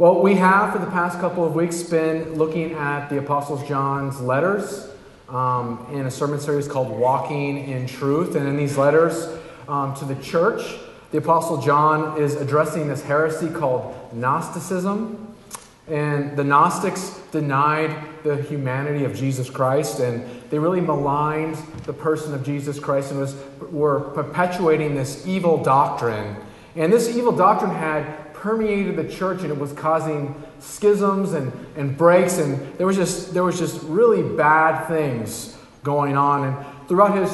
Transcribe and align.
Well, 0.00 0.22
we 0.22 0.36
have 0.36 0.72
for 0.72 0.78
the 0.78 0.90
past 0.90 1.20
couple 1.20 1.44
of 1.44 1.54
weeks 1.54 1.82
been 1.82 2.36
looking 2.36 2.72
at 2.72 3.10
the 3.10 3.18
Apostle 3.18 3.58
John's 3.66 4.18
letters 4.18 4.88
um, 5.28 5.86
in 5.92 6.06
a 6.06 6.10
sermon 6.10 6.40
series 6.40 6.66
called 6.66 6.88
Walking 6.88 7.68
in 7.68 7.86
Truth. 7.86 8.34
And 8.34 8.48
in 8.48 8.56
these 8.56 8.78
letters 8.78 9.28
um, 9.68 9.94
to 9.96 10.06
the 10.06 10.14
church, 10.22 10.62
the 11.10 11.18
Apostle 11.18 11.60
John 11.60 12.18
is 12.18 12.36
addressing 12.36 12.88
this 12.88 13.02
heresy 13.02 13.50
called 13.50 13.94
Gnosticism. 14.14 15.36
And 15.86 16.34
the 16.34 16.44
Gnostics 16.44 17.20
denied 17.30 17.94
the 18.22 18.40
humanity 18.40 19.04
of 19.04 19.14
Jesus 19.14 19.50
Christ, 19.50 20.00
and 20.00 20.24
they 20.48 20.58
really 20.58 20.80
maligned 20.80 21.56
the 21.84 21.92
person 21.92 22.32
of 22.32 22.42
Jesus 22.42 22.80
Christ 22.80 23.10
and 23.10 23.20
was, 23.20 23.36
were 23.70 24.00
perpetuating 24.00 24.94
this 24.94 25.26
evil 25.26 25.62
doctrine. 25.62 26.36
And 26.74 26.90
this 26.90 27.14
evil 27.14 27.32
doctrine 27.32 27.72
had 27.74 28.19
permeated 28.40 28.96
the 28.96 29.08
church, 29.08 29.42
and 29.42 29.50
it 29.50 29.58
was 29.58 29.72
causing 29.72 30.34
schisms 30.58 31.34
and, 31.34 31.52
and 31.76 31.96
breaks, 31.96 32.38
and 32.38 32.76
there 32.78 32.86
was, 32.86 32.96
just, 32.96 33.34
there 33.34 33.44
was 33.44 33.58
just 33.58 33.82
really 33.82 34.22
bad 34.36 34.86
things 34.88 35.56
going 35.84 36.16
on. 36.16 36.44
And 36.48 36.88
throughout 36.88 37.16
his 37.16 37.30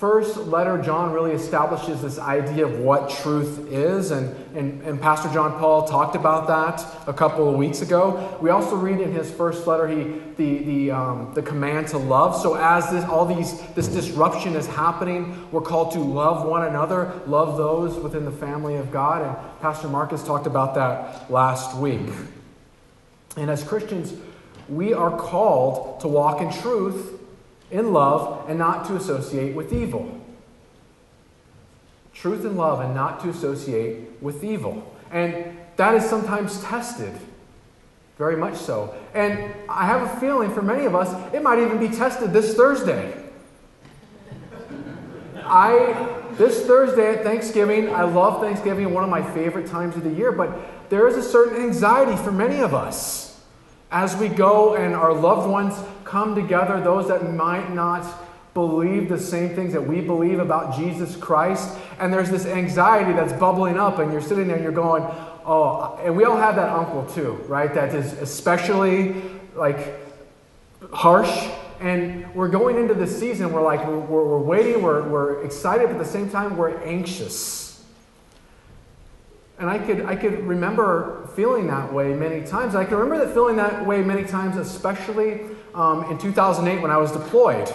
first 0.00 0.38
letter, 0.38 0.80
John 0.80 1.12
really 1.12 1.32
establishes 1.32 2.00
this 2.00 2.18
idea 2.18 2.64
of 2.64 2.78
what 2.78 3.10
truth 3.10 3.70
is, 3.70 4.12
and, 4.12 4.34
and, 4.56 4.80
and 4.80 4.98
Pastor 4.98 5.30
John 5.30 5.58
Paul 5.58 5.86
talked 5.86 6.16
about 6.16 6.46
that 6.46 6.82
a 7.06 7.12
couple 7.12 7.46
of 7.46 7.56
weeks 7.56 7.82
ago. 7.82 8.38
We 8.40 8.48
also 8.48 8.76
read 8.76 8.98
in 8.98 9.12
his 9.12 9.30
first 9.30 9.66
letter 9.66 9.86
he, 9.86 10.04
the, 10.38 10.64
the, 10.64 10.90
um, 10.90 11.34
the 11.34 11.42
command 11.42 11.88
to 11.88 11.98
love. 11.98 12.34
So, 12.40 12.54
as 12.54 12.90
this, 12.90 13.04
all 13.04 13.26
these, 13.26 13.60
this 13.74 13.88
disruption 13.88 14.56
is 14.56 14.66
happening, 14.66 15.46
we're 15.52 15.60
called 15.60 15.92
to 15.92 15.98
love 15.98 16.46
one 16.46 16.66
another, 16.66 17.12
love 17.26 17.58
those 17.58 17.94
within 18.02 18.24
the 18.24 18.32
family 18.32 18.76
of 18.76 18.90
God, 18.90 19.20
and 19.20 19.60
Pastor 19.60 19.88
Marcus 19.88 20.24
talked 20.24 20.46
about 20.46 20.74
that 20.76 21.30
last 21.30 21.76
week. 21.76 22.08
And 23.36 23.50
as 23.50 23.62
Christians, 23.62 24.14
we 24.66 24.94
are 24.94 25.14
called 25.14 26.00
to 26.00 26.08
walk 26.08 26.40
in 26.40 26.50
truth 26.50 27.19
in 27.70 27.92
love 27.92 28.48
and 28.48 28.58
not 28.58 28.86
to 28.86 28.96
associate 28.96 29.54
with 29.54 29.72
evil. 29.72 30.20
Truth 32.14 32.44
and 32.44 32.56
love 32.56 32.80
and 32.80 32.94
not 32.94 33.20
to 33.20 33.28
associate 33.28 34.20
with 34.20 34.44
evil. 34.44 34.94
And 35.10 35.56
that 35.76 35.94
is 35.94 36.04
sometimes 36.04 36.62
tested. 36.62 37.12
Very 38.18 38.36
much 38.36 38.56
so. 38.56 38.94
And 39.14 39.52
I 39.68 39.86
have 39.86 40.02
a 40.02 40.20
feeling 40.20 40.52
for 40.52 40.62
many 40.62 40.84
of 40.84 40.94
us, 40.94 41.08
it 41.32 41.42
might 41.42 41.58
even 41.58 41.78
be 41.78 41.88
tested 41.88 42.32
this 42.32 42.54
Thursday. 42.54 43.16
I 45.44 46.16
this 46.32 46.64
Thursday 46.64 47.16
at 47.16 47.22
Thanksgiving, 47.22 47.94
I 47.94 48.04
love 48.04 48.40
Thanksgiving, 48.40 48.94
one 48.94 49.04
of 49.04 49.10
my 49.10 49.22
favorite 49.34 49.66
times 49.66 49.96
of 49.96 50.04
the 50.04 50.10
year, 50.10 50.32
but 50.32 50.50
there 50.88 51.06
is 51.06 51.16
a 51.16 51.22
certain 51.22 51.62
anxiety 51.62 52.16
for 52.22 52.32
many 52.32 52.60
of 52.60 52.72
us 52.72 53.29
as 53.90 54.16
we 54.16 54.28
go 54.28 54.76
and 54.76 54.94
our 54.94 55.12
loved 55.12 55.48
ones 55.48 55.74
come 56.04 56.34
together, 56.34 56.80
those 56.80 57.08
that 57.08 57.32
might 57.32 57.72
not 57.72 58.06
believe 58.54 59.08
the 59.08 59.18
same 59.18 59.54
things 59.54 59.72
that 59.72 59.86
we 59.86 60.00
believe 60.00 60.38
about 60.38 60.76
Jesus 60.76 61.16
Christ. 61.16 61.76
And 61.98 62.12
there's 62.12 62.30
this 62.30 62.46
anxiety 62.46 63.12
that's 63.12 63.32
bubbling 63.32 63.78
up, 63.78 63.98
and 63.98 64.12
you're 64.12 64.20
sitting 64.20 64.46
there 64.46 64.56
and 64.56 64.64
you're 64.64 64.72
going, 64.72 65.02
oh, 65.46 65.98
and 66.02 66.16
we 66.16 66.24
all 66.24 66.36
have 66.36 66.56
that 66.56 66.68
uncle 66.68 67.06
too, 67.06 67.32
right? 67.46 67.72
That 67.72 67.94
is 67.94 68.12
especially 68.14 69.14
like 69.54 69.94
harsh. 70.92 71.48
And 71.80 72.32
we're 72.34 72.48
going 72.48 72.76
into 72.76 72.94
the 72.94 73.06
season, 73.06 73.52
we're 73.52 73.62
like, 73.62 73.86
we're, 73.86 73.98
we're 73.98 74.38
waiting, 74.38 74.82
we're, 74.82 75.08
we're 75.08 75.42
excited, 75.44 75.86
but 75.86 75.92
at 75.92 75.98
the 75.98 76.04
same 76.04 76.28
time, 76.28 76.56
we're 76.56 76.76
anxious. 76.82 77.69
And 79.60 79.68
I 79.68 79.78
could, 79.78 80.06
I 80.06 80.16
could 80.16 80.42
remember 80.46 81.28
feeling 81.36 81.66
that 81.66 81.92
way 81.92 82.14
many 82.14 82.46
times. 82.46 82.74
I 82.74 82.86
can 82.86 82.96
remember 82.96 83.26
that 83.26 83.34
feeling 83.34 83.56
that 83.56 83.86
way 83.86 84.00
many 84.00 84.24
times, 84.24 84.56
especially 84.56 85.42
um, 85.74 86.10
in 86.10 86.16
2008 86.16 86.80
when 86.80 86.90
I 86.90 86.96
was 86.96 87.12
deployed. 87.12 87.70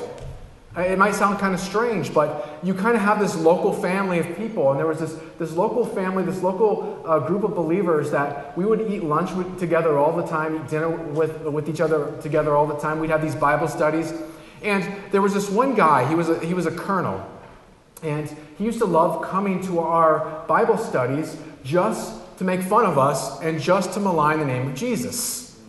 It 0.76 0.98
might 0.98 1.14
sound 1.14 1.38
kind 1.38 1.54
of 1.54 1.60
strange, 1.60 2.12
but 2.12 2.60
you 2.64 2.74
kind 2.74 2.96
of 2.96 3.04
have 3.04 3.20
this 3.20 3.38
local 3.38 3.72
family 3.72 4.18
of 4.18 4.36
people. 4.36 4.72
And 4.72 4.80
there 4.80 4.88
was 4.88 5.00
this, 5.00 5.16
this 5.38 5.52
local 5.54 5.86
family, 5.86 6.24
this 6.24 6.42
local 6.42 7.04
uh, 7.06 7.20
group 7.20 7.44
of 7.44 7.54
believers 7.54 8.10
that 8.10 8.58
we 8.58 8.66
would 8.66 8.92
eat 8.92 9.04
lunch 9.04 9.32
with, 9.34 9.60
together 9.60 9.96
all 10.00 10.18
the 10.18 10.26
time, 10.26 10.56
eat 10.56 10.68
dinner 10.68 10.90
with, 10.90 11.44
with 11.44 11.70
each 11.70 11.82
other 11.82 12.20
together 12.20 12.58
all 12.58 12.66
the 12.66 12.78
time. 12.78 13.00
We'd 13.00 13.12
have 13.12 13.22
these 13.22 13.36
Bible 13.36 13.68
studies. 13.68 14.12
And 14.64 14.84
there 15.12 15.22
was 15.22 15.36
this 15.36 15.52
one 15.52 15.76
guy, 15.76 16.10
he 16.10 16.16
was 16.16 16.30
a, 16.30 16.40
he 16.40 16.56
was 16.56 16.66
a 16.66 16.72
colonel. 16.72 17.24
And 18.02 18.28
he 18.58 18.66
used 18.66 18.80
to 18.80 18.86
love 18.86 19.24
coming 19.24 19.64
to 19.68 19.80
our 19.80 20.44
Bible 20.48 20.80
studies 20.80 21.38
just 21.66 22.38
to 22.38 22.46
make 22.46 22.62
fun 22.62 22.86
of 22.86 22.98
us 22.98 23.42
and 23.42 23.60
just 23.60 23.94
to 23.94 24.00
malign 24.00 24.40
the 24.40 24.46
name 24.46 24.70
of 24.70 24.76
Jesus. 24.76 25.60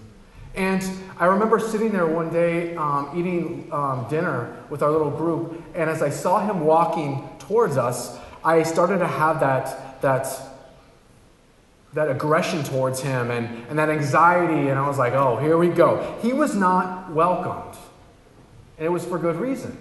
And 0.55 0.83
I 1.19 1.27
remember 1.27 1.59
sitting 1.59 1.91
there 1.91 2.07
one 2.07 2.31
day 2.31 2.77
um, 2.77 3.11
eating 3.15 3.69
um, 3.73 4.07
dinner 4.09 4.57
with 4.71 4.83
our 4.83 4.91
little 4.91 5.11
group, 5.11 5.63
and 5.75 5.91
as 5.91 6.03
I 6.03 6.11
saw 6.11 6.41
him 6.41 6.61
walking 6.61 7.29
towards 7.39 7.77
us, 7.77 8.19
I 8.45 8.63
started 8.63 8.99
to 8.99 9.07
have 9.07 9.41
that, 9.41 10.01
that, 10.03 10.29
that 11.95 12.11
aggression 12.11 12.63
towards 12.65 13.01
him 13.01 13.31
and, 13.31 13.67
and 13.69 13.79
that 13.79 13.89
anxiety, 13.89 14.69
and 14.69 14.79
I 14.79 14.87
was 14.87 14.99
like, 14.99 15.15
oh, 15.15 15.37
here 15.37 15.59
we 15.59 15.69
go. 15.69 16.19
He 16.23 16.33
was 16.33 16.55
not 16.55 17.13
welcomed, 17.13 17.77
and 18.79 18.87
it 18.87 18.91
was 18.91 19.05
for 19.05 19.19
good 19.19 19.37
reason. 19.37 19.77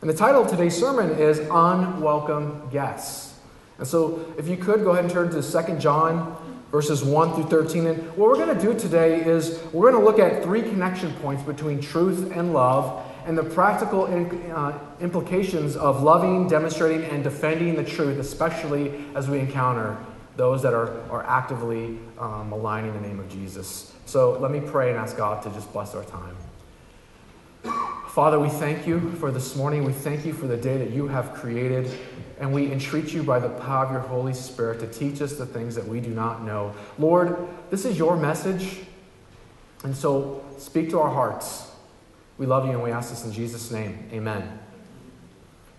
And 0.00 0.08
the 0.08 0.14
title 0.14 0.42
of 0.42 0.48
today's 0.48 0.76
sermon 0.76 1.10
is 1.10 1.38
Unwelcome 1.38 2.70
Guests. 2.70 3.29
And 3.80 3.88
so, 3.88 4.32
if 4.38 4.46
you 4.46 4.56
could, 4.56 4.84
go 4.84 4.90
ahead 4.90 5.04
and 5.04 5.12
turn 5.12 5.30
to 5.30 5.42
2 5.42 5.78
John 5.78 6.36
verses 6.70 7.02
1 7.02 7.34
through 7.34 7.44
13. 7.44 7.86
And 7.86 8.16
what 8.16 8.28
we're 8.28 8.36
going 8.36 8.56
to 8.56 8.62
do 8.62 8.78
today 8.78 9.24
is 9.24 9.60
we're 9.72 9.90
going 9.90 10.02
to 10.02 10.08
look 10.08 10.18
at 10.18 10.42
three 10.42 10.62
connection 10.62 11.12
points 11.14 11.42
between 11.42 11.80
truth 11.80 12.32
and 12.32 12.52
love 12.52 13.04
and 13.26 13.36
the 13.36 13.42
practical 13.42 14.06
in, 14.06 14.50
uh, 14.52 14.78
implications 15.00 15.76
of 15.76 16.02
loving, 16.02 16.48
demonstrating, 16.48 17.04
and 17.10 17.22
defending 17.22 17.74
the 17.74 17.84
truth, 17.84 18.18
especially 18.18 19.04
as 19.14 19.28
we 19.28 19.38
encounter 19.38 19.96
those 20.36 20.62
that 20.62 20.72
are, 20.72 21.00
are 21.10 21.24
actively 21.26 21.98
um, 22.18 22.48
maligning 22.48 22.94
the 22.94 23.00
name 23.00 23.20
of 23.20 23.28
Jesus. 23.28 23.94
So 24.06 24.38
let 24.38 24.50
me 24.50 24.60
pray 24.60 24.90
and 24.90 24.98
ask 24.98 25.16
God 25.16 25.42
to 25.42 25.50
just 25.50 25.72
bless 25.72 25.94
our 25.94 26.04
time. 26.04 26.36
Father, 28.08 28.40
we 28.40 28.48
thank 28.48 28.86
you 28.86 29.12
for 29.12 29.30
this 29.30 29.54
morning. 29.54 29.84
We 29.84 29.92
thank 29.92 30.24
you 30.24 30.32
for 30.32 30.46
the 30.46 30.56
day 30.56 30.78
that 30.78 30.90
you 30.90 31.08
have 31.08 31.34
created. 31.34 31.90
And 32.40 32.52
we 32.54 32.72
entreat 32.72 33.12
you 33.12 33.22
by 33.22 33.38
the 33.38 33.50
power 33.50 33.84
of 33.84 33.92
your 33.92 34.00
Holy 34.00 34.32
Spirit 34.32 34.80
to 34.80 34.86
teach 34.86 35.20
us 35.20 35.34
the 35.34 35.46
things 35.46 35.74
that 35.74 35.86
we 35.86 36.00
do 36.00 36.10
not 36.10 36.42
know. 36.42 36.74
Lord, 36.98 37.36
this 37.70 37.84
is 37.84 37.98
your 37.98 38.16
message. 38.16 38.78
And 39.84 39.94
so 39.94 40.42
speak 40.58 40.90
to 40.90 41.00
our 41.00 41.10
hearts. 41.10 41.70
We 42.38 42.46
love 42.46 42.64
you 42.64 42.72
and 42.72 42.82
we 42.82 42.90
ask 42.90 43.10
this 43.10 43.24
in 43.24 43.32
Jesus' 43.32 43.70
name. 43.70 44.08
Amen. 44.12 44.58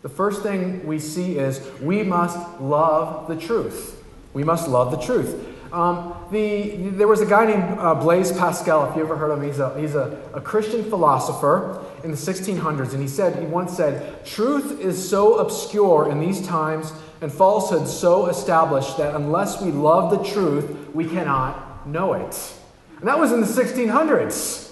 The 0.03 0.09
first 0.09 0.43
thing 0.43 0.85
we 0.85 0.99
see 0.99 1.37
is 1.37 1.61
we 1.81 2.03
must 2.03 2.37
love 2.59 3.27
the 3.27 3.35
truth. 3.35 4.03
We 4.33 4.43
must 4.43 4.67
love 4.67 4.91
the 4.91 4.97
truth. 4.97 5.50
Um, 5.71 6.13
the, 6.31 6.89
there 6.89 7.07
was 7.07 7.21
a 7.21 7.25
guy 7.25 7.45
named 7.45 7.79
uh, 7.79 7.95
Blaise 7.95 8.31
Pascal, 8.31 8.89
if 8.89 8.95
you 8.95 9.03
ever 9.03 9.15
heard 9.15 9.31
of 9.31 9.41
him. 9.41 9.47
He's, 9.47 9.59
a, 9.59 9.79
he's 9.79 9.95
a, 9.95 10.21
a 10.33 10.41
Christian 10.41 10.83
philosopher 10.83 11.85
in 12.03 12.11
the 12.11 12.17
1600s, 12.17 12.91
and 12.91 13.01
he 13.01 13.07
said, 13.07 13.39
he 13.39 13.45
once 13.45 13.75
said, 13.77 14.25
Truth 14.25 14.81
is 14.81 15.09
so 15.09 15.37
obscure 15.37 16.11
in 16.11 16.19
these 16.19 16.45
times 16.45 16.91
and 17.21 17.31
falsehood 17.31 17.87
so 17.87 18.27
established 18.27 18.97
that 18.97 19.15
unless 19.15 19.61
we 19.61 19.71
love 19.71 20.11
the 20.11 20.29
truth, 20.29 20.93
we 20.93 21.07
cannot 21.07 21.87
know 21.87 22.13
it. 22.13 22.53
And 22.99 23.07
that 23.07 23.17
was 23.17 23.31
in 23.31 23.39
the 23.39 23.47
1600s. 23.47 24.71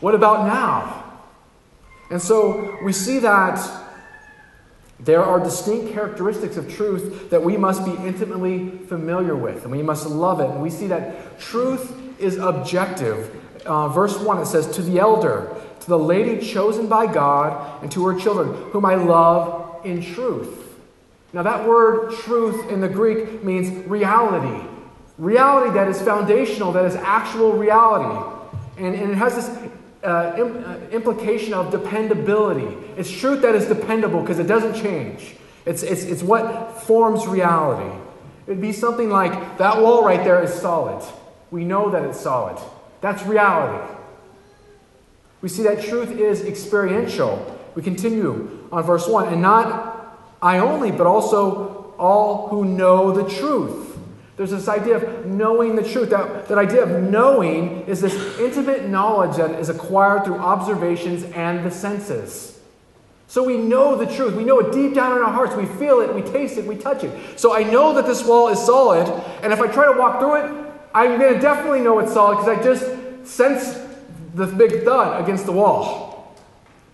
What 0.00 0.14
about 0.14 0.46
now? 0.46 1.04
And 2.10 2.20
so 2.20 2.78
we 2.84 2.92
see 2.92 3.20
that 3.20 3.58
there 5.00 5.22
are 5.22 5.40
distinct 5.40 5.92
characteristics 5.92 6.56
of 6.56 6.72
truth 6.72 7.30
that 7.30 7.42
we 7.42 7.56
must 7.56 7.84
be 7.84 7.92
intimately 8.06 8.70
familiar 8.86 9.34
with, 9.34 9.64
and 9.64 9.72
we 9.72 9.82
must 9.82 10.06
love 10.06 10.40
it. 10.40 10.48
And 10.48 10.62
we 10.62 10.70
see 10.70 10.86
that 10.86 11.38
truth 11.40 12.20
is 12.20 12.36
objective. 12.36 13.40
Uh, 13.66 13.88
verse 13.88 14.18
1, 14.18 14.38
it 14.38 14.46
says, 14.46 14.68
To 14.76 14.82
the 14.82 14.98
elder, 14.98 15.54
to 15.80 15.86
the 15.86 15.98
lady 15.98 16.46
chosen 16.46 16.88
by 16.88 17.12
God, 17.12 17.82
and 17.82 17.90
to 17.92 18.06
her 18.06 18.18
children, 18.18 18.70
whom 18.70 18.84
I 18.84 18.94
love 18.94 19.84
in 19.84 20.00
truth. 20.00 20.78
Now, 21.32 21.42
that 21.42 21.66
word 21.66 22.12
truth 22.12 22.70
in 22.70 22.80
the 22.80 22.88
Greek 22.88 23.42
means 23.42 23.86
reality. 23.88 24.68
Reality 25.18 25.72
that 25.74 25.88
is 25.88 26.00
foundational, 26.00 26.70
that 26.72 26.84
is 26.84 26.94
actual 26.94 27.52
reality. 27.52 28.30
And, 28.76 28.94
and 28.94 29.10
it 29.10 29.16
has 29.16 29.34
this 29.34 29.63
uh, 30.04 30.34
Im- 30.36 30.64
uh, 30.64 30.76
implication 30.90 31.54
of 31.54 31.70
dependability. 31.70 32.76
It's 32.96 33.10
truth 33.10 33.42
that 33.42 33.54
is 33.54 33.66
dependable 33.66 34.20
because 34.20 34.38
it 34.38 34.46
doesn't 34.46 34.74
change. 34.74 35.36
It's, 35.66 35.82
it's, 35.82 36.04
it's 36.04 36.22
what 36.22 36.82
forms 36.82 37.26
reality. 37.26 37.90
It'd 38.46 38.60
be 38.60 38.72
something 38.72 39.08
like 39.08 39.58
that 39.58 39.78
wall 39.80 40.04
right 40.04 40.22
there 40.22 40.42
is 40.42 40.52
solid. 40.52 41.02
We 41.50 41.64
know 41.64 41.90
that 41.90 42.02
it's 42.04 42.20
solid. 42.20 42.62
That's 43.00 43.24
reality. 43.24 43.92
We 45.40 45.48
see 45.48 45.62
that 45.64 45.82
truth 45.82 46.10
is 46.10 46.42
experiential. 46.42 47.58
We 47.74 47.82
continue 47.82 48.68
on 48.70 48.82
verse 48.84 49.08
1 49.08 49.32
and 49.32 49.42
not 49.42 49.94
I 50.42 50.58
only, 50.58 50.90
but 50.90 51.06
also 51.06 51.94
all 51.98 52.48
who 52.48 52.64
know 52.64 53.12
the 53.12 53.28
truth. 53.28 53.83
There's 54.36 54.50
this 54.50 54.68
idea 54.68 54.96
of 54.96 55.26
knowing 55.26 55.76
the 55.76 55.88
truth. 55.88 56.10
That, 56.10 56.48
that 56.48 56.58
idea 56.58 56.82
of 56.82 57.02
knowing 57.02 57.82
is 57.82 58.00
this 58.00 58.14
intimate 58.38 58.88
knowledge 58.88 59.36
that 59.36 59.52
is 59.60 59.68
acquired 59.68 60.24
through 60.24 60.38
observations 60.38 61.22
and 61.24 61.64
the 61.64 61.70
senses. 61.70 62.60
So 63.28 63.42
we 63.42 63.56
know 63.56 63.96
the 63.96 64.06
truth. 64.06 64.34
We 64.34 64.44
know 64.44 64.58
it 64.58 64.72
deep 64.72 64.94
down 64.94 65.16
in 65.16 65.22
our 65.22 65.32
hearts. 65.32 65.54
We 65.56 65.66
feel 65.66 66.00
it, 66.00 66.14
we 66.14 66.22
taste 66.22 66.58
it, 66.58 66.64
we 66.64 66.76
touch 66.76 67.04
it. 67.04 67.38
So 67.38 67.54
I 67.54 67.62
know 67.62 67.94
that 67.94 68.06
this 68.06 68.24
wall 68.24 68.48
is 68.48 68.58
solid, 68.58 69.08
and 69.42 69.52
if 69.52 69.60
I 69.60 69.66
try 69.66 69.92
to 69.92 69.98
walk 69.98 70.20
through 70.20 70.36
it, 70.36 70.72
I'm 70.94 71.18
going 71.18 71.34
to 71.34 71.40
definitely 71.40 71.80
know 71.80 71.98
it's 71.98 72.12
solid 72.12 72.36
because 72.36 72.58
I 72.58 72.62
just 72.62 73.26
sense 73.26 73.80
the 74.34 74.46
big 74.46 74.84
thud 74.84 75.22
against 75.22 75.46
the 75.46 75.52
wall. 75.52 76.36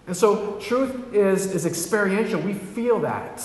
And 0.07 0.17
so 0.17 0.59
truth 0.61 1.15
is, 1.15 1.55
is 1.55 1.67
experiential. 1.67 2.41
We 2.41 2.55
feel 2.55 3.01
that. 3.01 3.41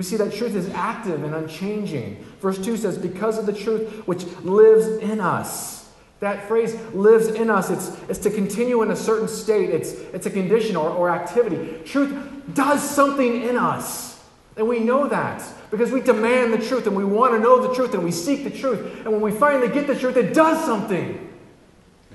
We 0.00 0.04
see 0.04 0.16
that 0.16 0.32
truth 0.32 0.56
is 0.56 0.66
active 0.70 1.24
and 1.24 1.34
unchanging. 1.34 2.24
Verse 2.40 2.56
2 2.56 2.78
says, 2.78 2.96
Because 2.96 3.36
of 3.36 3.44
the 3.44 3.52
truth 3.52 4.06
which 4.06 4.24
lives 4.42 4.86
in 4.86 5.20
us. 5.20 5.90
That 6.20 6.48
phrase 6.48 6.74
lives 6.94 7.26
in 7.26 7.50
us. 7.50 7.68
It's, 7.68 7.90
it's 8.08 8.18
to 8.20 8.30
continue 8.30 8.80
in 8.80 8.92
a 8.92 8.96
certain 8.96 9.28
state, 9.28 9.68
it's, 9.68 9.92
it's 10.14 10.24
a 10.24 10.30
condition 10.30 10.74
or, 10.74 10.88
or 10.88 11.10
activity. 11.10 11.82
Truth 11.84 12.16
does 12.54 12.82
something 12.82 13.42
in 13.42 13.58
us. 13.58 14.18
And 14.56 14.66
we 14.66 14.78
know 14.80 15.06
that 15.06 15.46
because 15.70 15.92
we 15.92 16.00
demand 16.00 16.54
the 16.54 16.66
truth 16.66 16.86
and 16.86 16.96
we 16.96 17.04
want 17.04 17.34
to 17.34 17.38
know 17.38 17.60
the 17.68 17.74
truth 17.74 17.92
and 17.92 18.02
we 18.02 18.10
seek 18.10 18.42
the 18.42 18.50
truth. 18.50 19.04
And 19.04 19.12
when 19.12 19.20
we 19.20 19.32
finally 19.32 19.68
get 19.68 19.86
the 19.86 19.94
truth, 19.94 20.16
it 20.16 20.32
does 20.32 20.64
something. 20.64 21.30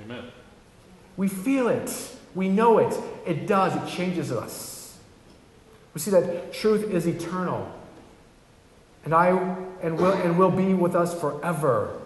Amen. 0.04 0.24
We 1.18 1.28
feel 1.28 1.68
it, 1.68 1.92
we 2.34 2.50
know 2.50 2.80
it. 2.80 3.00
It 3.28 3.46
does, 3.46 3.76
it 3.76 3.96
changes 3.96 4.32
us. 4.32 4.76
We 5.96 6.02
see 6.02 6.10
that 6.12 6.52
truth 6.52 6.92
is 6.92 7.08
eternal. 7.08 7.72
And 9.06 9.14
I 9.14 9.30
and 9.82 9.98
will 9.98 10.14
and 10.14 10.38
will 10.38 10.52
be 10.52 10.74
with 10.74 10.96
us 10.96 11.20
forever. 11.20 12.02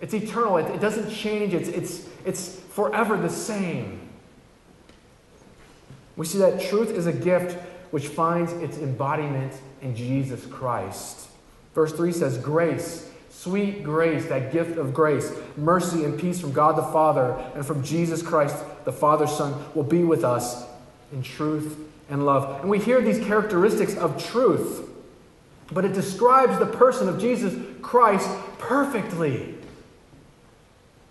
It's 0.00 0.14
eternal. 0.14 0.56
It, 0.56 0.66
it 0.74 0.80
doesn't 0.80 1.10
change. 1.10 1.54
It's, 1.54 1.68
it's, 1.68 2.08
it's 2.24 2.58
forever 2.58 3.16
the 3.16 3.30
same. 3.30 4.00
We 6.16 6.26
see 6.26 6.38
that 6.38 6.60
truth 6.60 6.90
is 6.90 7.06
a 7.06 7.12
gift 7.12 7.58
which 7.90 8.08
finds 8.08 8.52
its 8.52 8.78
embodiment 8.78 9.52
in 9.82 9.94
Jesus 9.94 10.44
Christ. 10.46 11.28
Verse 11.74 11.92
3 11.92 12.12
says, 12.12 12.38
Grace, 12.38 13.10
sweet 13.30 13.82
grace, 13.82 14.26
that 14.26 14.52
gift 14.52 14.76
of 14.76 14.92
grace, 14.92 15.32
mercy 15.56 16.04
and 16.04 16.18
peace 16.18 16.40
from 16.40 16.52
God 16.52 16.76
the 16.76 16.82
Father 16.82 17.32
and 17.54 17.64
from 17.64 17.82
Jesus 17.82 18.22
Christ, 18.22 18.56
the 18.84 18.92
Father's 18.92 19.32
Son, 19.32 19.54
will 19.74 19.84
be 19.84 20.04
with 20.04 20.24
us 20.24 20.66
in 21.12 21.22
truth 21.22 21.78
and 22.08 22.26
love. 22.26 22.60
And 22.60 22.70
we 22.70 22.78
hear 22.78 23.00
these 23.00 23.24
characteristics 23.24 23.96
of 23.96 24.22
truth, 24.22 24.89
but 25.72 25.84
it 25.84 25.92
describes 25.92 26.58
the 26.58 26.66
person 26.66 27.08
of 27.08 27.20
Jesus 27.20 27.54
Christ 27.82 28.28
perfectly. 28.58 29.54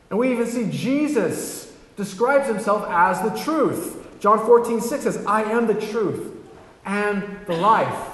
And 0.09 0.19
we 0.19 0.31
even 0.31 0.47
see 0.47 0.69
Jesus 0.69 1.75
describes 1.95 2.47
himself 2.47 2.85
as 2.89 3.21
the 3.21 3.37
truth. 3.43 3.95
John 4.19 4.45
14, 4.45 4.81
6 4.81 5.03
says, 5.03 5.25
I 5.25 5.43
am 5.43 5.67
the 5.67 5.73
truth 5.73 6.35
and 6.85 7.39
the 7.45 7.55
life. 7.55 8.09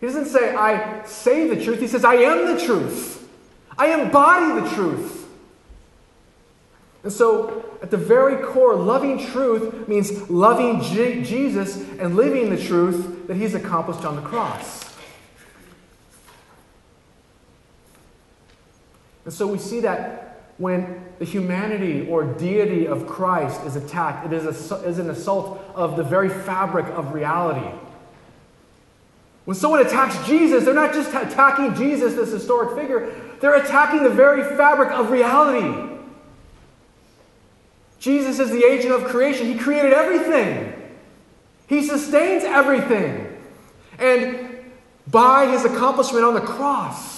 He 0.00 0.06
doesn't 0.06 0.26
say, 0.26 0.54
I 0.54 1.04
say 1.04 1.48
the 1.48 1.62
truth. 1.62 1.80
He 1.80 1.88
says, 1.88 2.04
I 2.04 2.14
am 2.14 2.54
the 2.54 2.64
truth. 2.64 3.28
I 3.76 4.00
embody 4.00 4.60
the 4.60 4.74
truth. 4.74 5.28
And 7.04 7.12
so, 7.12 7.78
at 7.80 7.90
the 7.90 7.96
very 7.96 8.44
core, 8.44 8.74
loving 8.74 9.24
truth 9.24 9.86
means 9.88 10.28
loving 10.28 10.80
Jesus 10.82 11.76
and 11.98 12.16
living 12.16 12.50
the 12.50 12.62
truth 12.62 13.28
that 13.28 13.36
he's 13.36 13.54
accomplished 13.54 14.04
on 14.04 14.16
the 14.16 14.22
cross. 14.22 14.87
And 19.28 19.34
so 19.34 19.46
we 19.46 19.58
see 19.58 19.80
that 19.80 20.40
when 20.56 21.04
the 21.18 21.26
humanity 21.26 22.08
or 22.08 22.24
deity 22.24 22.86
of 22.86 23.06
Christ 23.06 23.62
is 23.66 23.76
attacked, 23.76 24.24
it 24.24 24.32
is, 24.32 24.72
a, 24.72 24.76
is 24.86 24.98
an 24.98 25.10
assault 25.10 25.62
of 25.74 25.98
the 25.98 26.02
very 26.02 26.30
fabric 26.30 26.86
of 26.86 27.12
reality. 27.12 27.76
When 29.44 29.54
someone 29.54 29.84
attacks 29.84 30.26
Jesus, 30.26 30.64
they're 30.64 30.72
not 30.72 30.94
just 30.94 31.10
attacking 31.10 31.74
Jesus, 31.74 32.14
this 32.14 32.32
historic 32.32 32.74
figure, 32.74 33.14
they're 33.42 33.56
attacking 33.56 34.02
the 34.02 34.08
very 34.08 34.42
fabric 34.56 34.92
of 34.92 35.10
reality. 35.10 35.94
Jesus 37.98 38.38
is 38.38 38.50
the 38.50 38.64
agent 38.64 38.94
of 38.94 39.04
creation. 39.10 39.46
He 39.46 39.58
created 39.58 39.92
everything, 39.92 40.72
He 41.66 41.82
sustains 41.82 42.44
everything. 42.44 43.26
And 43.98 44.72
by 45.06 45.48
His 45.48 45.66
accomplishment 45.66 46.24
on 46.24 46.32
the 46.32 46.40
cross, 46.40 47.17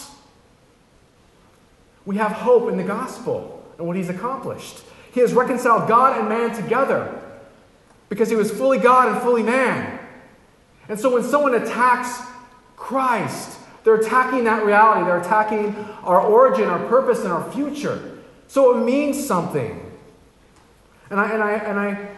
we 2.11 2.17
have 2.17 2.33
hope 2.33 2.69
in 2.69 2.77
the 2.77 2.83
gospel 2.83 3.65
and 3.79 3.87
what 3.87 3.95
He's 3.95 4.09
accomplished. 4.09 4.81
He 5.12 5.21
has 5.21 5.33
reconciled 5.33 5.89
God 5.89 6.19
and 6.19 6.29
man 6.29 6.53
together 6.53 7.23
because 8.09 8.29
He 8.29 8.35
was 8.35 8.51
fully 8.51 8.79
God 8.79 9.12
and 9.12 9.23
fully 9.23 9.45
man. 9.45 9.97
And 10.89 10.99
so 10.99 11.15
when 11.15 11.23
someone 11.23 11.55
attacks 11.55 12.21
Christ, 12.75 13.61
they're 13.85 13.95
attacking 13.95 14.43
that 14.43 14.65
reality. 14.65 15.05
They're 15.05 15.21
attacking 15.21 15.77
our 16.03 16.21
origin, 16.21 16.65
our 16.65 16.85
purpose, 16.89 17.21
and 17.21 17.29
our 17.29 17.49
future. 17.53 18.19
So 18.49 18.77
it 18.77 18.85
means 18.85 19.25
something. 19.25 19.81
And 21.11 21.21
I, 21.21 21.31
and 21.31 21.43
I, 21.45 21.53
and 21.53 21.79
I, 21.79 22.09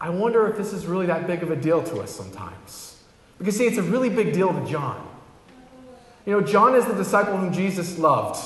I 0.00 0.10
wonder 0.10 0.46
if 0.46 0.56
this 0.56 0.72
is 0.72 0.86
really 0.86 1.06
that 1.06 1.26
big 1.26 1.42
of 1.42 1.50
a 1.50 1.56
deal 1.56 1.82
to 1.82 2.02
us 2.02 2.12
sometimes. 2.12 3.02
Because, 3.38 3.56
see, 3.56 3.66
it's 3.66 3.78
a 3.78 3.82
really 3.82 4.10
big 4.10 4.32
deal 4.32 4.52
to 4.52 4.64
John. 4.64 5.09
You 6.26 6.32
know, 6.32 6.40
John 6.40 6.74
is 6.74 6.84
the 6.86 6.94
disciple 6.94 7.36
whom 7.36 7.52
Jesus 7.52 7.98
loved, 7.98 8.40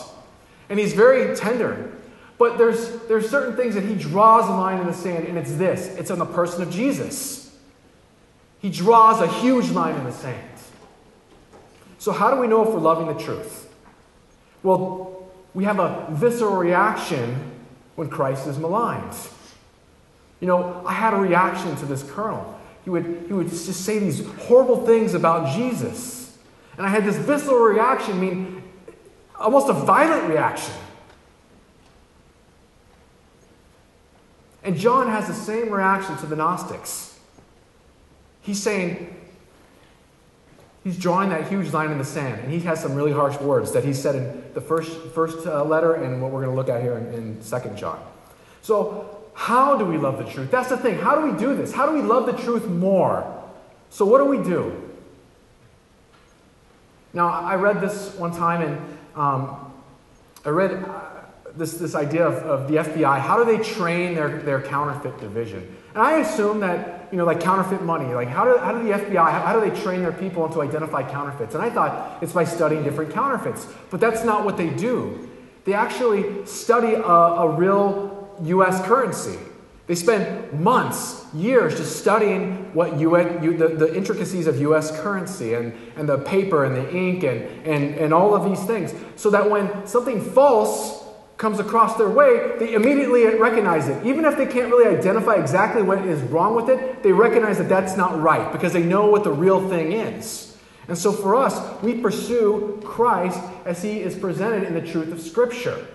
and 0.69 0.79
he's 0.79 0.93
very 0.93 1.35
tender. 1.37 1.93
But 2.39 2.59
there's, 2.59 2.91
there's 3.07 3.29
certain 3.29 3.57
things 3.57 3.75
that 3.75 3.85
he 3.85 3.95
draws 3.95 4.49
a 4.49 4.53
line 4.53 4.81
in 4.81 4.87
the 4.87 4.93
sand, 4.93 5.27
and 5.27 5.39
it's 5.39 5.55
this 5.55 5.95
it's 5.97 6.11
on 6.11 6.19
the 6.19 6.27
person 6.27 6.63
of 6.63 6.71
Jesus. 6.71 7.57
He 8.61 8.71
draws 8.71 9.21
a 9.21 9.29
huge 9.29 9.71
line 9.71 9.95
in 9.95 10.05
the 10.05 10.13
sand. 10.13 10.51
So, 11.99 12.13
how 12.13 12.35
do 12.35 12.41
we 12.41 12.47
know 12.47 12.67
if 12.67 12.69
we're 12.69 12.81
loving 12.81 13.07
the 13.07 13.23
truth? 13.23 13.73
Well, 14.63 15.27
we 15.53 15.65
have 15.65 15.79
a 15.79 16.07
visceral 16.11 16.57
reaction 16.57 17.53
when 17.95 18.09
Christ 18.09 18.47
is 18.47 18.59
maligned. 18.59 19.15
You 20.41 20.49
know, 20.49 20.83
I 20.85 20.93
had 20.93 21.15
a 21.15 21.17
reaction 21.17 21.77
to 21.77 21.87
this 21.87 22.03
colonel. 22.11 22.59
He 22.85 22.91
would, 22.91 23.25
he 23.27 23.33
would 23.33 23.49
just 23.49 23.85
say 23.85 23.99
these 23.99 24.27
horrible 24.41 24.85
things 24.85 25.15
about 25.15 25.55
Jesus. 25.55 26.24
And 26.77 26.87
I 26.87 26.91
had 26.91 27.05
this 27.05 27.17
visceral 27.17 27.59
reaction, 27.59 28.15
I 28.15 28.21
mean, 28.21 28.63
almost 29.39 29.69
a 29.69 29.73
violent 29.73 30.29
reaction. 30.29 30.75
And 34.65 34.77
John 34.77 35.09
has 35.09 35.27
the 35.27 35.35
same 35.35 35.71
reaction 35.71 36.17
to 36.19 36.27
the 36.27 36.37
Gnostics. 36.37 37.19
He's 38.41 38.63
saying, 38.63 39.15
he's 40.83 40.99
drawing 40.99 41.29
that 41.31 41.49
huge 41.49 41.73
line 41.73 41.91
in 41.91 41.99
the 41.99 42.05
sand, 42.05 42.41
and 42.43 42.53
he 42.53 42.61
has 42.61 42.81
some 42.81 42.95
really 42.95 43.13
harsh 43.13 43.39
words 43.41 43.73
that 43.73 43.85
he 43.85 43.93
said 43.93 44.15
in 44.15 44.45
the 44.55 44.61
first, 44.61 44.91
first 45.15 45.47
uh, 45.47 45.63
letter 45.65 45.95
and 45.95 46.21
what 46.21 46.31
we're 46.31 46.45
going 46.45 46.55
to 46.55 46.57
look 46.57 46.69
at 46.71 46.83
here 46.83 46.97
in, 46.97 47.13
in 47.13 47.41
2 47.43 47.71
John. 47.77 48.03
So, 48.63 49.11
how 49.35 49.77
do 49.77 49.85
we 49.85 49.99
love 49.99 50.19
the 50.19 50.25
truth? 50.25 50.51
That's 50.51 50.69
the 50.69 50.77
thing. 50.77 50.99
How 50.99 51.17
do 51.17 51.31
we 51.31 51.39
do 51.39 51.55
this? 51.57 51.73
How 51.73 51.87
do 51.87 51.93
we 51.93 52.03
love 52.03 52.27
the 52.27 52.33
truth 52.33 52.67
more? 52.67 53.43
So, 53.91 54.07
what 54.07 54.19
do 54.19 54.25
we 54.25 54.39
do? 54.39 54.84
Now, 57.15 57.29
I 57.29 57.55
read 57.55 57.81
this 57.81 58.13
one 58.17 58.33
time, 58.33 58.61
and 58.61 58.99
um, 59.15 59.73
I 60.45 60.49
read 60.49 60.73
uh, 60.73 61.01
this, 61.57 61.75
this 61.75 61.95
idea 61.95 62.27
of, 62.27 62.35
of 62.35 62.69
the 62.69 62.77
FBI. 62.77 63.21
How 63.21 63.43
do 63.43 63.45
they 63.45 63.63
train 63.63 64.15
their, 64.17 64.41
their 64.43 64.61
counterfeit 64.61 65.19
division? 65.21 65.77
And 65.95 66.03
I 66.03 66.19
assume 66.19 66.59
that, 66.61 67.09
you 67.13 67.19
know, 67.19 67.25
like 67.25 67.41
counterfeit 67.41 67.83
money, 67.83 68.13
like 68.13 68.27
how 68.27 68.45
do, 68.45 68.59
how 68.59 68.73
do 68.73 68.83
the 68.83 68.91
FBI, 68.91 69.31
how, 69.31 69.41
how 69.41 69.59
do 69.59 69.71
they 69.71 69.81
train 69.81 70.03
their 70.03 70.13
people 70.13 70.49
to 70.49 70.61
identify 70.61 71.09
counterfeits? 71.09 71.55
And 71.55 71.63
I 71.63 71.71
thought 71.71 72.21
it's 72.21 72.33
by 72.33 72.45
studying 72.45 72.83
different 72.83 73.13
counterfeits. 73.13 73.69
But 73.91 74.01
that's 74.01 74.25
not 74.25 74.45
what 74.45 74.57
they 74.57 74.71
do. 74.71 75.31
They 75.65 75.73
actually 75.73 76.45
study 76.47 76.95
a, 76.95 77.01
a 77.01 77.49
real 77.49 78.29
US 78.43 78.85
currency. 78.85 79.39
They 79.87 79.95
spend 79.95 80.59
months, 80.59 81.27
years 81.35 81.77
just 81.77 81.99
studying 81.99 82.73
what 82.73 82.99
UN, 82.99 83.59
the, 83.59 83.69
the 83.69 83.95
intricacies 83.95 84.47
of 84.47 84.59
US 84.61 84.99
currency 85.01 85.55
and, 85.55 85.75
and 85.97 86.09
the 86.09 86.19
paper 86.19 86.65
and 86.65 86.75
the 86.75 86.95
ink 86.95 87.23
and, 87.23 87.43
and, 87.67 87.95
and 87.97 88.15
all 88.15 88.35
of 88.35 88.49
these 88.49 88.65
things. 88.65 88.95
So 89.17 89.29
that 89.31 89.51
when 89.51 89.87
something 89.87 90.23
false 90.23 91.05
comes 91.37 91.59
across 91.59 91.97
their 91.97 92.09
way, 92.09 92.53
they 92.59 92.75
immediately 92.75 93.27
recognize 93.27 93.89
it. 93.89 94.07
Even 94.07 94.25
if 94.25 94.39
they 94.39 94.47
can't 94.47 94.71
really 94.71 94.97
identify 94.97 95.35
exactly 95.35 95.83
what 95.83 95.99
is 96.07 96.23
wrong 96.23 96.55
with 96.55 96.71
it, 96.71 97.03
they 97.03 97.13
recognize 97.13 97.59
that 97.59 97.69
that's 97.69 97.97
not 97.97 98.19
right 98.23 98.51
because 98.53 98.73
they 98.73 98.83
know 98.83 99.07
what 99.11 99.25
the 99.25 99.33
real 99.33 99.69
thing 99.69 99.93
is. 99.93 100.57
And 100.89 100.97
so 100.97 101.13
for 101.13 101.35
us, 101.35 101.83
we 101.83 102.01
pursue 102.01 102.81
Christ 102.85 103.41
as 103.65 103.83
he 103.83 104.01
is 104.01 104.17
presented 104.17 104.65
in 104.65 104.75
the 104.75 104.81
truth 104.81 105.13
of 105.13 105.21
Scripture. 105.21 105.87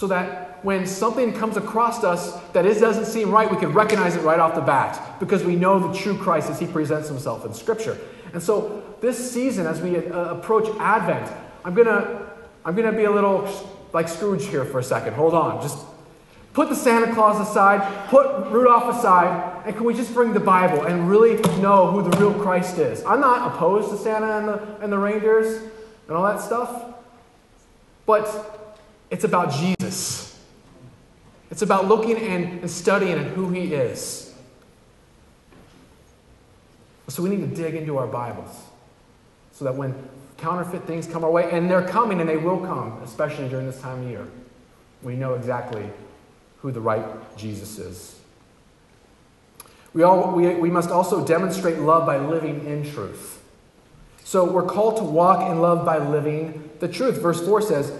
So 0.00 0.06
that 0.06 0.64
when 0.64 0.86
something 0.86 1.30
comes 1.30 1.58
across 1.58 2.02
us 2.04 2.40
that 2.52 2.64
it 2.64 2.80
doesn't 2.80 3.04
seem 3.04 3.30
right, 3.30 3.50
we 3.50 3.58
can 3.58 3.70
recognize 3.70 4.16
it 4.16 4.22
right 4.22 4.40
off 4.40 4.54
the 4.54 4.60
bat 4.62 5.20
because 5.20 5.44
we 5.44 5.56
know 5.56 5.78
the 5.78 5.98
true 5.98 6.16
Christ 6.16 6.48
as 6.48 6.58
he 6.58 6.66
presents 6.66 7.06
himself 7.06 7.44
in 7.44 7.52
Scripture. 7.52 7.98
And 8.32 8.42
so, 8.42 8.82
this 9.02 9.30
season, 9.30 9.66
as 9.66 9.82
we 9.82 9.98
uh, 9.98 10.36
approach 10.36 10.74
Advent, 10.78 11.30
I'm 11.66 11.74
gonna, 11.74 12.30
I'm 12.64 12.74
gonna 12.74 12.96
be 12.96 13.04
a 13.04 13.10
little 13.10 13.46
like 13.92 14.08
Scrooge 14.08 14.46
here 14.46 14.64
for 14.64 14.78
a 14.78 14.82
second. 14.82 15.12
Hold 15.12 15.34
on, 15.34 15.60
just 15.60 15.76
put 16.54 16.70
the 16.70 16.74
Santa 16.74 17.12
Claus 17.12 17.46
aside, 17.46 18.08
put 18.08 18.50
Rudolph 18.50 18.96
aside, 18.96 19.66
and 19.66 19.76
can 19.76 19.84
we 19.84 19.92
just 19.92 20.14
bring 20.14 20.32
the 20.32 20.40
Bible 20.40 20.86
and 20.86 21.10
really 21.10 21.34
know 21.60 21.90
who 21.90 22.08
the 22.08 22.16
real 22.16 22.32
Christ 22.32 22.78
is? 22.78 23.04
I'm 23.04 23.20
not 23.20 23.52
opposed 23.52 23.90
to 23.90 23.98
Santa 23.98 24.38
and 24.38 24.48
the, 24.48 24.76
and 24.80 24.90
the 24.90 24.98
reindeers 24.98 25.62
and 26.08 26.16
all 26.16 26.24
that 26.24 26.40
stuff, 26.40 26.86
but 28.06 28.59
it's 29.10 29.24
about 29.24 29.52
Jesus. 29.52 30.38
It's 31.50 31.62
about 31.62 31.88
looking 31.88 32.16
and, 32.16 32.70
studying 32.70 33.18
and 33.18 33.26
who 33.26 33.50
he 33.50 33.74
is. 33.74 34.32
So 37.08 37.24
we 37.24 37.30
need 37.30 37.40
to 37.40 37.62
dig 37.62 37.74
into 37.74 37.98
our 37.98 38.06
Bibles 38.06 38.56
so 39.50 39.64
that 39.64 39.74
when 39.74 39.94
counterfeit 40.36 40.84
things 40.84 41.08
come 41.08 41.24
our 41.24 41.30
way, 41.30 41.50
and 41.50 41.68
they're 41.68 41.86
coming 41.86 42.20
and 42.20 42.28
they 42.28 42.36
will 42.36 42.60
come, 42.60 43.00
especially 43.02 43.48
during 43.48 43.66
this 43.66 43.80
time 43.80 44.04
of 44.04 44.08
year, 44.08 44.26
we 45.02 45.16
know 45.16 45.34
exactly 45.34 45.90
who 46.58 46.70
the 46.70 46.80
right 46.80 47.04
Jesus 47.36 47.78
is. 47.78 48.16
We, 49.92 50.04
all, 50.04 50.32
we, 50.32 50.54
we 50.54 50.70
must 50.70 50.90
also 50.90 51.26
demonstrate 51.26 51.78
love 51.78 52.06
by 52.06 52.18
living 52.18 52.64
in 52.64 52.88
truth. 52.88 53.42
So 54.22 54.44
we're 54.44 54.66
called 54.66 54.98
to 54.98 55.02
walk 55.02 55.50
in 55.50 55.60
love 55.60 55.84
by 55.84 55.98
living 55.98 56.70
the 56.78 56.86
truth. 56.86 57.20
Verse 57.20 57.44
4 57.44 57.62
says, 57.62 57.92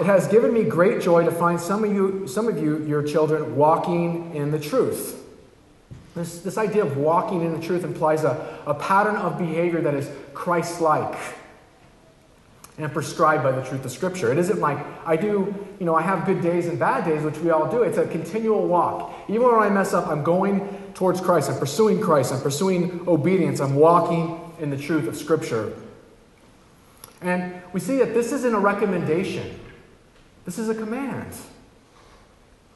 it 0.00 0.06
has 0.06 0.26
given 0.28 0.52
me 0.52 0.64
great 0.64 1.02
joy 1.02 1.24
to 1.24 1.30
find 1.30 1.60
some 1.60 1.84
of 1.84 1.92
you, 1.92 2.26
some 2.26 2.48
of 2.48 2.58
you, 2.58 2.84
your 2.86 3.02
children, 3.02 3.56
walking 3.56 4.34
in 4.34 4.50
the 4.50 4.58
truth. 4.58 5.18
This, 6.14 6.40
this 6.40 6.58
idea 6.58 6.84
of 6.84 6.96
walking 6.96 7.42
in 7.42 7.52
the 7.58 7.64
truth 7.64 7.84
implies 7.84 8.24
a, 8.24 8.58
a 8.66 8.74
pattern 8.74 9.16
of 9.16 9.38
behavior 9.38 9.80
that 9.80 9.94
is 9.94 10.10
Christ 10.34 10.80
like 10.80 11.18
and 12.78 12.92
prescribed 12.92 13.42
by 13.42 13.52
the 13.52 13.62
truth 13.62 13.84
of 13.84 13.90
Scripture. 13.90 14.32
It 14.32 14.38
isn't 14.38 14.60
like 14.60 14.78
I 15.06 15.16
do, 15.16 15.54
you 15.78 15.86
know, 15.86 15.94
I 15.94 16.02
have 16.02 16.24
good 16.26 16.40
days 16.40 16.66
and 16.66 16.78
bad 16.78 17.04
days, 17.04 17.22
which 17.22 17.38
we 17.38 17.50
all 17.50 17.70
do. 17.70 17.82
It's 17.82 17.98
a 17.98 18.06
continual 18.06 18.66
walk. 18.66 19.12
Even 19.28 19.42
when 19.42 19.54
I 19.54 19.68
mess 19.68 19.92
up, 19.92 20.08
I'm 20.08 20.22
going 20.22 20.66
towards 20.94 21.20
Christ. 21.20 21.50
I'm 21.50 21.58
pursuing 21.58 22.00
Christ. 22.00 22.32
I'm 22.32 22.40
pursuing 22.40 23.06
obedience. 23.06 23.60
I'm 23.60 23.74
walking 23.74 24.40
in 24.58 24.70
the 24.70 24.76
truth 24.76 25.06
of 25.06 25.16
Scripture. 25.16 25.74
And 27.20 27.60
we 27.72 27.80
see 27.80 27.98
that 27.98 28.14
this 28.14 28.32
isn't 28.32 28.54
a 28.54 28.58
recommendation. 28.58 29.58
This 30.44 30.58
is 30.58 30.68
a 30.68 30.74
command. 30.74 31.32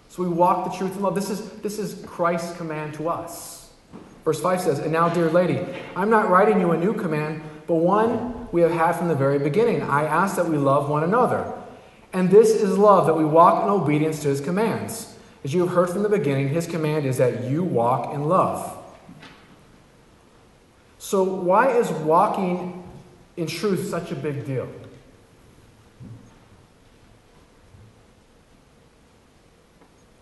So 0.08 0.22
we 0.22 0.28
walk 0.28 0.70
the 0.70 0.76
truth 0.76 0.96
in 0.96 1.02
love. 1.02 1.14
This 1.14 1.30
is, 1.30 1.50
this 1.60 1.78
is 1.78 2.04
Christ's 2.06 2.56
command 2.56 2.94
to 2.94 3.08
us. 3.08 3.70
Verse 4.24 4.40
5 4.40 4.60
says, 4.60 4.78
And 4.78 4.92
now, 4.92 5.08
dear 5.08 5.30
lady, 5.30 5.60
I'm 5.94 6.10
not 6.10 6.30
writing 6.30 6.60
you 6.60 6.72
a 6.72 6.76
new 6.76 6.94
command, 6.94 7.42
but 7.66 7.74
one 7.74 8.48
we 8.50 8.60
have 8.62 8.70
had 8.70 8.92
from 8.92 9.08
the 9.08 9.14
very 9.14 9.38
beginning. 9.38 9.82
I 9.82 10.04
ask 10.04 10.36
that 10.36 10.48
we 10.48 10.56
love 10.56 10.88
one 10.88 11.04
another. 11.04 11.52
And 12.12 12.30
this 12.30 12.50
is 12.50 12.78
love, 12.78 13.06
that 13.06 13.14
we 13.14 13.24
walk 13.24 13.62
in 13.62 13.68
obedience 13.68 14.22
to 14.22 14.28
his 14.28 14.40
commands. 14.40 15.14
As 15.44 15.52
you 15.52 15.60
have 15.60 15.74
heard 15.74 15.90
from 15.90 16.02
the 16.02 16.08
beginning, 16.08 16.48
his 16.48 16.66
command 16.66 17.04
is 17.04 17.18
that 17.18 17.44
you 17.44 17.62
walk 17.62 18.14
in 18.14 18.24
love. 18.24 18.76
So, 20.98 21.22
why 21.22 21.70
is 21.76 21.90
walking 21.90 22.82
in 23.36 23.46
truth 23.46 23.88
such 23.88 24.10
a 24.10 24.16
big 24.16 24.46
deal? 24.46 24.68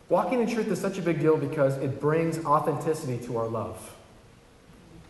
Walking 0.09 0.41
in 0.41 0.47
truth 0.47 0.69
is 0.69 0.81
such 0.81 0.99
a 0.99 1.03
big 1.03 1.21
deal 1.21 1.37
because 1.37 1.77
it 1.79 2.01
brings 2.01 2.45
authenticity 2.45 3.19
to 3.27 3.39
our 3.39 3.49
love. 3.49 3.97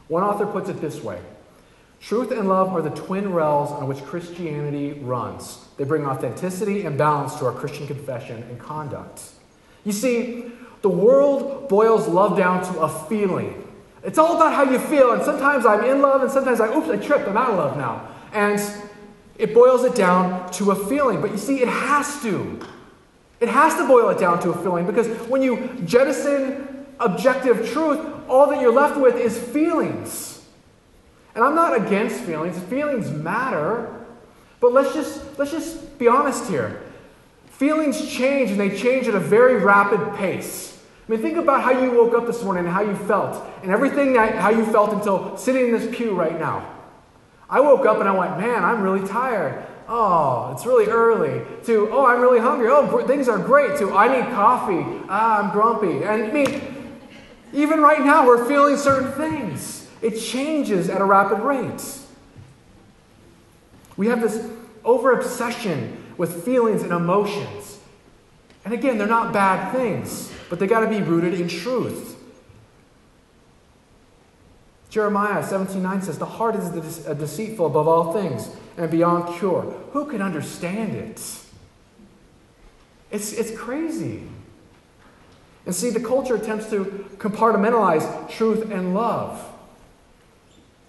One 0.08 0.22
author 0.22 0.46
puts 0.46 0.68
it 0.68 0.80
this 0.80 1.02
way 1.02 1.20
Truth 2.00 2.32
and 2.32 2.48
love 2.48 2.68
are 2.74 2.82
the 2.82 2.90
twin 2.90 3.32
rails 3.32 3.70
on 3.70 3.88
which 3.88 4.02
Christianity 4.04 4.92
runs. 4.92 5.64
They 5.78 5.84
bring 5.84 6.06
authenticity 6.06 6.84
and 6.84 6.98
balance 6.98 7.34
to 7.36 7.46
our 7.46 7.52
Christian 7.52 7.86
confession 7.86 8.42
and 8.42 8.58
conduct. 8.58 9.22
You 9.84 9.92
see, 9.92 10.52
the 10.82 10.90
world 10.90 11.68
boils 11.68 12.06
love 12.06 12.36
down 12.36 12.62
to 12.72 12.80
a 12.80 12.88
feeling. 13.06 13.66
It's 14.02 14.18
all 14.18 14.36
about 14.36 14.52
how 14.52 14.70
you 14.70 14.78
feel, 14.78 15.12
and 15.12 15.22
sometimes 15.22 15.64
I'm 15.64 15.82
in 15.84 16.02
love, 16.02 16.20
and 16.20 16.30
sometimes 16.30 16.60
I, 16.60 16.68
oops, 16.76 16.90
I 16.90 16.96
tripped, 16.96 17.26
I'm 17.26 17.38
out 17.38 17.48
of 17.48 17.56
love 17.56 17.76
now. 17.78 18.06
And 18.34 18.60
it 19.38 19.54
boils 19.54 19.84
it 19.84 19.94
down 19.94 20.50
to 20.52 20.72
a 20.72 20.74
feeling. 20.74 21.22
But 21.22 21.30
you 21.30 21.38
see, 21.38 21.62
it 21.62 21.68
has 21.68 22.20
to. 22.20 22.60
It 23.44 23.50
has 23.50 23.74
to 23.74 23.86
boil 23.86 24.08
it 24.08 24.18
down 24.18 24.40
to 24.40 24.52
a 24.52 24.62
feeling 24.62 24.86
because 24.86 25.06
when 25.28 25.42
you 25.42 25.68
jettison 25.84 26.86
objective 26.98 27.70
truth, 27.70 28.00
all 28.26 28.48
that 28.48 28.58
you're 28.58 28.72
left 28.72 28.98
with 28.98 29.16
is 29.16 29.38
feelings. 29.38 30.42
And 31.34 31.44
I'm 31.44 31.54
not 31.54 31.76
against 31.76 32.22
feelings. 32.22 32.58
Feelings 32.58 33.10
matter. 33.10 34.06
But 34.60 34.72
let's 34.72 34.94
just 34.94 35.38
let's 35.38 35.50
just 35.50 35.98
be 35.98 36.08
honest 36.08 36.48
here. 36.48 36.80
Feelings 37.48 38.10
change 38.10 38.50
and 38.50 38.58
they 38.58 38.74
change 38.74 39.08
at 39.08 39.14
a 39.14 39.20
very 39.20 39.62
rapid 39.62 40.16
pace. 40.16 40.82
I 41.06 41.12
mean, 41.12 41.20
think 41.20 41.36
about 41.36 41.62
how 41.62 41.72
you 41.78 41.90
woke 41.90 42.14
up 42.14 42.26
this 42.26 42.42
morning 42.42 42.64
and 42.64 42.72
how 42.72 42.80
you 42.80 42.96
felt, 42.96 43.44
and 43.62 43.70
everything 43.70 44.14
that 44.14 44.36
how 44.36 44.48
you 44.48 44.64
felt 44.64 44.90
until 44.94 45.36
sitting 45.36 45.66
in 45.66 45.72
this 45.72 45.94
pew 45.94 46.14
right 46.14 46.40
now. 46.40 46.66
I 47.50 47.60
woke 47.60 47.84
up 47.84 47.98
and 47.98 48.08
I 48.08 48.12
went, 48.12 48.38
man, 48.38 48.64
I'm 48.64 48.80
really 48.80 49.06
tired 49.06 49.66
oh, 49.88 50.50
it's 50.52 50.66
really 50.66 50.86
early, 50.86 51.42
to, 51.64 51.88
oh, 51.90 52.06
I'm 52.06 52.20
really 52.20 52.40
hungry, 52.40 52.68
oh, 52.70 53.06
things 53.06 53.28
are 53.28 53.38
great, 53.38 53.78
to, 53.78 53.94
I 53.94 54.08
need 54.08 54.32
coffee, 54.32 54.84
ah, 55.08 55.42
I'm 55.42 55.50
grumpy. 55.52 56.04
And 56.04 56.24
I 56.24 56.30
mean, 56.30 57.00
even 57.52 57.80
right 57.80 58.04
now, 58.04 58.26
we're 58.26 58.44
feeling 58.46 58.76
certain 58.76 59.12
things. 59.12 59.88
It 60.02 60.18
changes 60.18 60.90
at 60.90 61.00
a 61.00 61.04
rapid 61.04 61.40
rate. 61.40 61.98
We 63.96 64.08
have 64.08 64.20
this 64.20 64.50
over 64.84 65.12
obsession 65.12 65.96
with 66.16 66.44
feelings 66.44 66.82
and 66.82 66.92
emotions. 66.92 67.78
And 68.64 68.74
again, 68.74 68.98
they're 68.98 69.06
not 69.06 69.32
bad 69.32 69.72
things, 69.72 70.32
but 70.50 70.58
they 70.58 70.66
got 70.66 70.80
to 70.80 70.88
be 70.88 71.00
rooted 71.00 71.34
in 71.34 71.48
truth. 71.48 72.16
Jeremiah 74.90 75.42
17:9 75.42 76.02
says, 76.02 76.18
"The 76.18 76.24
heart 76.24 76.54
is 76.54 76.68
deceitful 76.70 77.66
above 77.66 77.88
all 77.88 78.12
things 78.12 78.48
and 78.76 78.90
beyond 78.90 79.36
cure. 79.38 79.62
Who 79.92 80.06
can 80.06 80.20
understand 80.22 80.94
it? 80.94 81.20
It's, 83.10 83.32
it's 83.32 83.56
crazy. 83.56 84.22
And 85.66 85.74
see, 85.74 85.90
the 85.90 86.00
culture 86.00 86.34
attempts 86.34 86.68
to 86.70 87.08
compartmentalize 87.18 88.28
truth 88.30 88.70
and 88.70 88.94
love. 88.94 89.42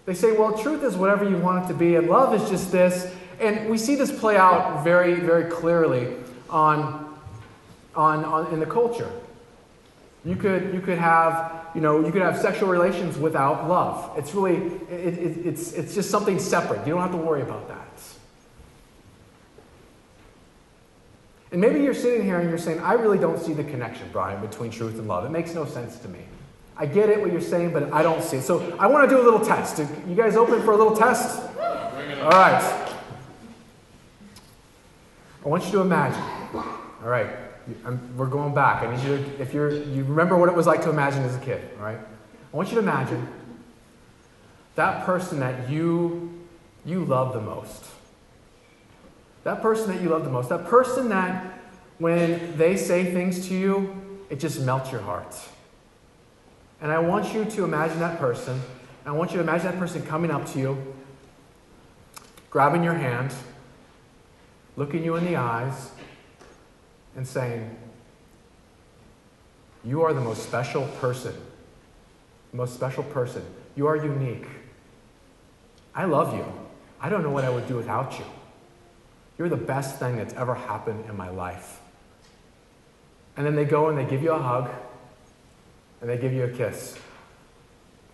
They 0.05 0.13
say, 0.13 0.33
well, 0.33 0.57
truth 0.57 0.83
is 0.83 0.95
whatever 0.95 1.27
you 1.27 1.37
want 1.37 1.65
it 1.65 1.67
to 1.69 1.73
be, 1.73 1.95
and 1.95 2.07
love 2.07 2.33
is 2.33 2.49
just 2.49 2.71
this. 2.71 3.13
And 3.39 3.69
we 3.69 3.77
see 3.77 3.95
this 3.95 4.17
play 4.17 4.37
out 4.37 4.83
very, 4.83 5.15
very 5.15 5.49
clearly 5.49 6.15
on, 6.49 7.17
on, 7.95 8.23
on 8.25 8.53
in 8.53 8.59
the 8.59 8.65
culture. 8.65 9.11
You 10.25 10.35
could, 10.35 10.73
you 10.73 10.81
could 10.81 10.97
have, 10.97 11.67
you 11.75 11.81
know, 11.81 12.03
you 12.03 12.11
could 12.11 12.23
have 12.23 12.37
sexual 12.37 12.67
relations 12.67 13.15
without 13.15 13.69
love. 13.69 14.17
It's 14.17 14.33
really, 14.33 14.55
it, 14.89 15.13
it, 15.13 15.45
it's, 15.45 15.73
it's 15.73 15.93
just 15.93 16.09
something 16.09 16.39
separate. 16.39 16.79
You 16.87 16.93
don't 16.93 17.01
have 17.01 17.11
to 17.11 17.17
worry 17.17 17.43
about 17.43 17.67
that. 17.67 17.81
And 21.51 21.61
maybe 21.61 21.81
you're 21.81 21.93
sitting 21.93 22.25
here 22.25 22.39
and 22.39 22.49
you're 22.49 22.57
saying, 22.57 22.79
I 22.79 22.93
really 22.93 23.19
don't 23.19 23.39
see 23.39 23.53
the 23.53 23.63
connection, 23.63 24.09
Brian, 24.11 24.41
between 24.41 24.71
truth 24.71 24.97
and 24.97 25.07
love. 25.07 25.25
It 25.25 25.31
makes 25.31 25.53
no 25.53 25.63
sense 25.65 25.97
to 25.99 26.07
me. 26.09 26.19
I 26.75 26.87
get 26.87 27.07
it, 27.07 27.21
what 27.21 27.31
you're 27.31 27.39
saying, 27.39 27.71
but 27.71 27.93
I 27.93 28.01
don't 28.01 28.21
see 28.21 28.37
it. 28.37 28.43
So 28.43 28.75
I 28.79 28.87
want 28.87 29.07
to 29.07 29.15
do 29.15 29.21
a 29.21 29.23
little 29.23 29.39
test. 29.39 29.77
You 29.77 30.15
guys 30.15 30.35
open 30.35 30.61
for 30.63 30.71
a 30.71 30.75
little 30.75 30.95
test? 30.95 31.39
All 31.59 32.31
right. 32.31 32.91
I 35.45 35.47
want 35.47 35.63
you 35.65 35.71
to 35.73 35.81
imagine. 35.81 36.21
All 36.53 37.09
right. 37.09 37.44
I'm, 37.85 38.17
we're 38.17 38.27
going 38.27 38.53
back. 38.53 38.83
I 38.83 38.95
need 38.95 39.03
you 39.03 39.17
to, 39.17 39.41
if 39.41 39.53
you're, 39.53 39.71
you 39.71 40.03
remember 40.03 40.37
what 40.37 40.49
it 40.49 40.55
was 40.55 40.67
like 40.67 40.83
to 40.83 40.89
imagine 40.89 41.23
as 41.23 41.35
a 41.35 41.39
kid, 41.39 41.61
all 41.77 41.85
right? 41.85 41.97
I 41.97 42.57
want 42.57 42.69
you 42.69 42.75
to 42.75 42.81
imagine 42.81 43.27
that 44.75 45.05
person 45.05 45.39
that 45.39 45.69
you, 45.69 46.45
you 46.85 47.05
love 47.05 47.33
the 47.33 47.41
most. 47.41 47.85
That 49.43 49.61
person 49.61 49.93
that 49.93 50.01
you 50.01 50.09
love 50.09 50.23
the 50.23 50.29
most. 50.29 50.49
That 50.49 50.65
person 50.65 51.09
that 51.09 51.59
when 51.97 52.57
they 52.57 52.75
say 52.77 53.11
things 53.11 53.47
to 53.47 53.53
you, 53.53 54.19
it 54.29 54.39
just 54.39 54.61
melts 54.61 54.91
your 54.91 55.01
heart. 55.01 55.35
And 56.81 56.91
I 56.91 56.99
want 56.99 57.33
you 57.33 57.45
to 57.45 57.63
imagine 57.63 57.99
that 57.99 58.19
person. 58.19 58.61
I 59.05 59.11
want 59.11 59.31
you 59.31 59.37
to 59.37 59.43
imagine 59.43 59.67
that 59.67 59.79
person 59.79 60.01
coming 60.01 60.31
up 60.31 60.45
to 60.53 60.59
you, 60.59 60.95
grabbing 62.49 62.83
your 62.83 62.95
hand, 62.95 63.33
looking 64.75 65.03
you 65.03 65.15
in 65.15 65.25
the 65.25 65.35
eyes, 65.35 65.91
and 67.15 67.27
saying, 67.27 67.75
You 69.83 70.03
are 70.03 70.13
the 70.13 70.21
most 70.21 70.43
special 70.43 70.87
person. 70.99 71.33
Most 72.53 72.73
special 72.73 73.03
person. 73.03 73.43
You 73.75 73.87
are 73.87 73.95
unique. 73.95 74.47
I 75.93 76.05
love 76.05 76.33
you. 76.33 76.45
I 77.01 77.09
don't 77.09 77.23
know 77.23 77.29
what 77.31 77.43
I 77.43 77.49
would 77.49 77.67
do 77.67 77.75
without 77.75 78.17
you. 78.17 78.25
You're 79.37 79.49
the 79.49 79.57
best 79.57 79.99
thing 79.99 80.15
that's 80.15 80.33
ever 80.33 80.55
happened 80.55 81.05
in 81.09 81.17
my 81.17 81.29
life. 81.29 81.81
and 83.37 83.45
then 83.45 83.55
they 83.55 83.65
go 83.65 83.89
and 83.89 83.97
they 83.97 84.05
give 84.05 84.23
you 84.23 84.31
a 84.31 84.39
hug 84.39 84.69
and 85.99 86.09
they 86.09 86.17
give 86.17 86.31
you 86.31 86.45
a 86.45 86.49
kiss. 86.49 86.97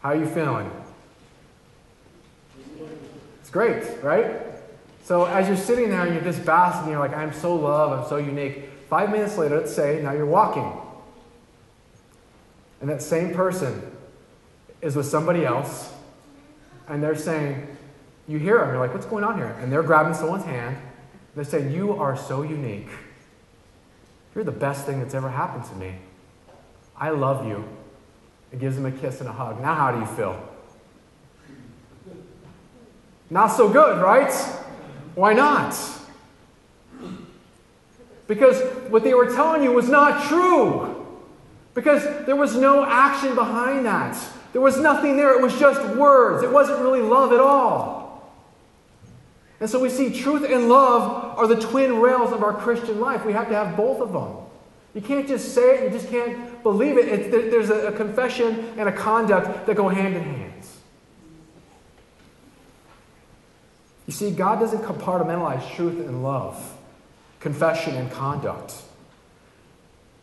How 0.01 0.09
are 0.09 0.15
you 0.15 0.25
feeling? 0.25 0.69
It's 3.39 3.51
great, 3.51 3.83
right? 4.01 4.41
So 5.03 5.25
as 5.25 5.47
you're 5.47 5.57
sitting 5.57 5.89
there 5.91 6.01
and 6.01 6.15
you're 6.15 6.23
just 6.23 6.43
basking, 6.43 6.89
you're 6.91 6.99
like, 6.99 7.15
I'm 7.15 7.33
so 7.33 7.53
loved, 7.55 8.01
I'm 8.01 8.09
so 8.09 8.17
unique. 8.17 8.70
Five 8.91 9.09
minutes 9.09 9.37
later, 9.37 9.55
let's 9.55 9.73
say, 9.73 10.01
now 10.03 10.11
you're 10.11 10.25
walking. 10.25 10.69
And 12.81 12.89
that 12.89 13.01
same 13.01 13.33
person 13.33 13.89
is 14.81 14.97
with 14.97 15.05
somebody 15.05 15.45
else, 15.45 15.93
and 16.89 17.01
they're 17.01 17.15
saying, 17.15 17.77
You 18.27 18.37
hear 18.37 18.57
them, 18.57 18.67
you're 18.67 18.79
like, 18.79 18.93
What's 18.93 19.05
going 19.05 19.23
on 19.23 19.37
here? 19.37 19.55
And 19.61 19.71
they're 19.71 19.81
grabbing 19.81 20.13
someone's 20.13 20.43
hand, 20.43 20.75
they're 21.35 21.45
saying, 21.45 21.71
You 21.71 21.93
are 21.93 22.17
so 22.17 22.41
unique. 22.41 22.89
You're 24.35 24.43
the 24.43 24.51
best 24.51 24.85
thing 24.85 24.99
that's 24.99 25.13
ever 25.13 25.29
happened 25.29 25.63
to 25.69 25.75
me. 25.75 25.95
I 26.97 27.11
love 27.11 27.47
you. 27.47 27.63
It 28.51 28.59
gives 28.59 28.75
them 28.75 28.85
a 28.85 28.91
kiss 28.91 29.21
and 29.21 29.29
a 29.29 29.31
hug. 29.31 29.61
Now, 29.61 29.73
how 29.73 29.91
do 29.93 29.99
you 29.99 30.05
feel? 30.05 30.49
Not 33.29 33.47
so 33.47 33.69
good, 33.69 34.01
right? 34.01 34.33
Why 35.15 35.31
not? 35.31 35.77
Because 38.31 38.61
what 38.89 39.03
they 39.03 39.13
were 39.13 39.25
telling 39.25 39.61
you 39.61 39.73
was 39.73 39.89
not 39.89 40.25
true. 40.29 41.05
Because 41.73 42.25
there 42.25 42.37
was 42.37 42.55
no 42.55 42.85
action 42.85 43.35
behind 43.35 43.85
that. 43.85 44.17
There 44.53 44.61
was 44.61 44.79
nothing 44.79 45.17
there. 45.17 45.37
It 45.37 45.41
was 45.41 45.59
just 45.59 45.81
words. 45.97 46.41
It 46.41 46.49
wasn't 46.49 46.79
really 46.79 47.01
love 47.01 47.33
at 47.33 47.41
all. 47.41 48.31
And 49.59 49.69
so 49.69 49.81
we 49.81 49.89
see 49.89 50.13
truth 50.17 50.49
and 50.49 50.69
love 50.69 51.37
are 51.37 51.45
the 51.45 51.59
twin 51.59 51.99
rails 51.99 52.31
of 52.31 52.41
our 52.41 52.53
Christian 52.53 53.01
life. 53.01 53.25
We 53.25 53.33
have 53.33 53.49
to 53.49 53.53
have 53.53 53.75
both 53.75 53.99
of 53.99 54.13
them. 54.13 54.37
You 54.93 55.01
can't 55.01 55.27
just 55.27 55.53
say 55.53 55.79
it, 55.79 55.83
you 55.83 55.99
just 55.99 56.09
can't 56.09 56.63
believe 56.63 56.97
it. 56.97 57.31
There's 57.31 57.69
a 57.69 57.91
confession 57.91 58.73
and 58.77 58.87
a 58.87 58.93
conduct 58.93 59.65
that 59.65 59.75
go 59.75 59.89
hand 59.89 60.15
in 60.15 60.23
hand. 60.23 60.65
You 64.07 64.13
see, 64.13 64.31
God 64.31 64.61
doesn't 64.61 64.83
compartmentalize 64.83 65.69
truth 65.75 65.99
and 66.07 66.23
love, 66.23 66.77
confession 67.41 67.95
and 67.95 68.09
conduct. 68.11 68.75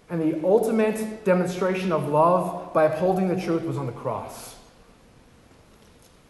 And 0.08 0.20
the 0.22 0.46
ultimate 0.46 1.24
demonstration 1.24 1.92
of 1.92 2.08
love 2.08 2.72
by 2.72 2.84
upholding 2.84 3.28
the 3.28 3.40
truth 3.40 3.62
was 3.64 3.76
on 3.76 3.86
the 3.86 3.92
cross. 3.92 4.54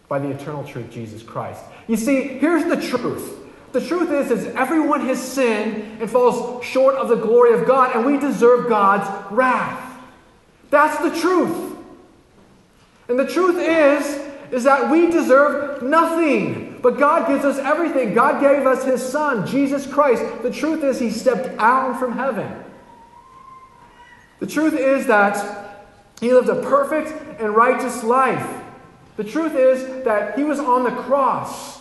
By 0.08 0.18
the 0.18 0.30
eternal 0.30 0.64
truth, 0.64 0.90
Jesus 0.90 1.22
Christ. 1.22 1.62
You 1.86 1.96
see, 1.96 2.22
here's 2.22 2.64
the 2.64 2.80
truth. 2.88 3.36
The 3.72 3.86
truth 3.86 4.10
is, 4.10 4.30
is 4.30 4.46
everyone 4.56 5.02
has 5.02 5.20
sinned 5.20 6.00
and 6.00 6.10
falls 6.10 6.64
short 6.64 6.96
of 6.96 7.08
the 7.08 7.16
glory 7.16 7.52
of 7.52 7.66
God, 7.66 7.94
and 7.94 8.04
we 8.04 8.18
deserve 8.18 8.68
God's 8.68 9.06
wrath. 9.30 9.84
That's 10.70 10.98
the 11.02 11.20
truth. 11.20 11.76
And 13.08 13.18
the 13.18 13.26
truth 13.26 13.56
is, 13.58 14.52
is 14.52 14.64
that 14.64 14.90
we 14.90 15.10
deserve 15.10 15.82
nothing. 15.82 16.67
But 16.82 16.98
God 16.98 17.26
gives 17.28 17.44
us 17.44 17.58
everything. 17.58 18.14
God 18.14 18.40
gave 18.40 18.66
us 18.66 18.84
His 18.84 19.02
Son, 19.02 19.46
Jesus 19.46 19.86
Christ. 19.86 20.22
The 20.42 20.50
truth 20.50 20.84
is, 20.84 21.00
He 21.00 21.10
stepped 21.10 21.58
down 21.58 21.98
from 21.98 22.12
heaven. 22.12 22.64
The 24.38 24.46
truth 24.46 24.74
is 24.74 25.06
that 25.06 25.86
He 26.20 26.32
lived 26.32 26.48
a 26.48 26.62
perfect 26.62 27.40
and 27.40 27.54
righteous 27.54 28.04
life. 28.04 28.62
The 29.16 29.24
truth 29.24 29.54
is 29.54 30.04
that 30.04 30.38
He 30.38 30.44
was 30.44 30.60
on 30.60 30.84
the 30.84 30.92
cross. 30.92 31.78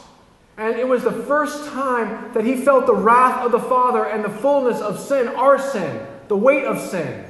And 0.57 0.75
it 0.75 0.87
was 0.87 1.03
the 1.03 1.11
first 1.11 1.69
time 1.69 2.33
that 2.33 2.43
He 2.43 2.55
felt 2.55 2.87
the 2.87 2.95
wrath 2.95 3.45
of 3.45 3.51
the 3.51 3.59
Father 3.59 4.05
and 4.05 4.25
the 4.25 4.29
fullness 4.29 4.81
of 4.81 4.99
sin, 4.99 5.27
our 5.27 5.59
sin, 5.59 6.05
the 6.29 6.37
weight 6.37 6.65
of 6.65 6.79
sin. 6.79 7.26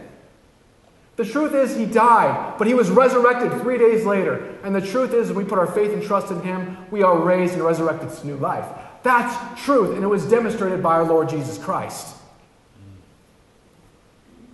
The 1.18 1.26
truth 1.26 1.56
is, 1.56 1.76
he 1.76 1.86
died, 1.86 2.58
but 2.60 2.68
he 2.68 2.76
was 2.76 2.92
resurrected 2.92 3.60
three 3.62 3.80
days 3.80 4.06
later. 4.06 4.56
And 4.64 4.74
the 4.74 4.82
truth 4.82 5.14
is, 5.14 5.34
we 5.34 5.44
put 5.44 5.58
our 5.58 5.66
faith 5.66 5.92
and 5.92 6.02
trust 6.02 6.32
in 6.32 6.42
him, 6.42 6.78
we 6.92 7.02
are 7.02 7.18
raised 7.18 7.56
and 7.56 7.64
resurrected 7.64 8.12
to 8.12 8.28
new 8.28 8.38
life. 8.38 8.66
That's 9.02 9.64
truth, 9.64 9.96
and 9.96 10.04
it 10.04 10.08
was 10.08 10.30
demonstrated 10.30 10.84
by 10.84 10.94
our 10.94 11.04
Lord 11.04 11.28
Jesus 11.28 11.58
Christ. 11.58 12.16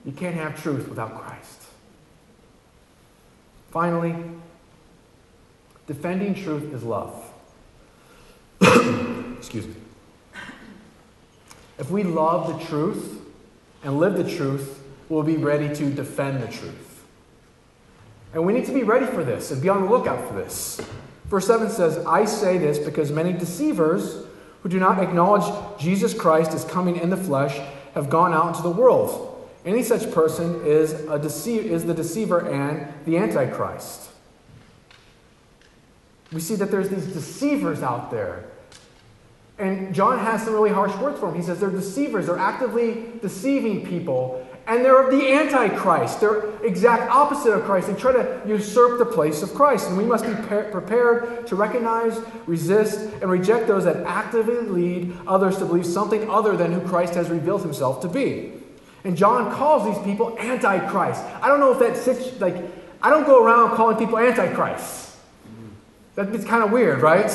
You 0.06 0.14
can't 0.14 0.36
have 0.36 0.62
truth 0.62 0.88
without 0.88 1.20
Christ. 1.20 1.64
Finally, 3.72 4.16
defending 5.86 6.34
truth 6.34 6.74
is 6.74 6.84
love. 6.84 7.30
Excuse 9.38 9.68
me. 9.68 9.76
If 11.78 11.90
we 11.90 12.04
love 12.04 12.58
the 12.58 12.66
truth 12.66 13.22
and 13.84 14.00
live 14.00 14.16
the 14.16 14.30
truth, 14.30 14.83
will 15.10 15.24
be 15.24 15.38
ready 15.38 15.74
to 15.76 15.90
defend 15.90 16.42
the 16.42 16.48
truth. 16.48 17.06
And 18.34 18.46
we 18.46 18.54
need 18.54 18.66
to 18.66 18.74
be 18.74 18.84
ready 18.84 19.06
for 19.06 19.24
this 19.24 19.52
and 19.52 19.62
be 19.62 19.70
on 19.70 19.82
the 19.84 19.90
lookout 19.90 20.28
for 20.28 20.34
this. 20.34 20.82
Verse 21.26 21.48
7 21.48 21.70
says, 21.70 22.04
I 22.06 22.26
say 22.26 22.58
this 22.58 22.80
because 22.80 23.12
many 23.12 23.34
deceivers 23.34 24.26
who 24.62 24.70
do 24.70 24.80
not 24.80 25.00
acknowledge 25.02 25.44
Jesus 25.80 26.14
Christ 26.14 26.52
as 26.52 26.66
coming 26.66 26.96
in 26.98 27.10
the 27.10 27.18
flesh 27.18 27.60
have 27.94 28.10
gone 28.10 28.34
out 28.34 28.50
into 28.50 28.62
the 28.62 28.72
world. 28.72 29.30
Any 29.66 29.84
such 29.84 30.12
person 30.12 30.66
is, 30.66 30.94
a 30.94 31.20
deceiver, 31.20 31.68
is 31.68 31.86
the 31.86 31.94
deceiver 31.94 32.50
and 32.50 32.92
the 33.06 33.18
antichrist. 33.18 34.10
We 36.32 36.42
see 36.42 36.56
that 36.56 36.72
there's 36.72 36.90
these 36.90 37.06
deceivers 37.06 37.82
out 37.82 38.10
there. 38.10 38.46
And 39.60 39.94
John 39.94 40.18
has 40.20 40.44
some 40.44 40.54
really 40.54 40.72
harsh 40.72 40.96
words 40.96 41.20
for 41.20 41.28
them. 41.28 41.36
He 41.36 41.44
says 41.46 41.60
they're 41.60 41.70
deceivers. 41.70 42.26
They're 42.26 42.40
actively 42.40 43.06
deceiving 43.22 43.86
people 43.86 44.46
and 44.66 44.84
they're 44.84 45.02
of 45.02 45.12
the 45.12 45.34
Antichrist. 45.34 46.22
They're 46.22 46.56
exact 46.66 47.12
opposite 47.12 47.52
of 47.52 47.64
Christ. 47.64 47.88
They 47.88 47.96
try 47.96 48.14
to 48.14 48.42
usurp 48.46 48.98
the 48.98 49.06
place 49.06 49.44
of 49.44 49.54
Christ. 49.54 49.90
And 49.90 49.98
we 49.98 50.06
must 50.06 50.26
be 50.26 50.34
prepared 50.36 51.46
to 51.48 51.56
recognize, 51.56 52.18
resist, 52.48 53.00
and 53.22 53.30
reject 53.30 53.68
those 53.68 53.84
that 53.84 53.98
actively 54.06 54.62
lead 54.62 55.18
others 55.28 55.58
to 55.58 55.66
believe 55.66 55.86
something 55.86 56.30
other 56.30 56.56
than 56.56 56.72
who 56.72 56.80
Christ 56.88 57.14
has 57.16 57.30
revealed 57.30 57.62
himself 57.62 58.02
to 58.02 58.08
be. 58.08 58.54
And 59.04 59.18
John 59.18 59.54
calls 59.54 59.84
these 59.84 60.02
people 60.06 60.38
Antichrist. 60.40 61.22
I 61.42 61.50
don't 61.50 61.60
know 61.60 61.78
if 61.78 61.80
that's 61.80 62.40
like, 62.40 62.56
I 63.02 63.10
don't 63.10 63.26
go 63.26 63.44
around 63.44 63.76
calling 63.76 63.98
people 63.98 64.18
Antichrist. 64.18 65.18
That's 66.16 66.46
kind 66.46 66.64
of 66.64 66.72
weird, 66.72 67.02
right? 67.02 67.30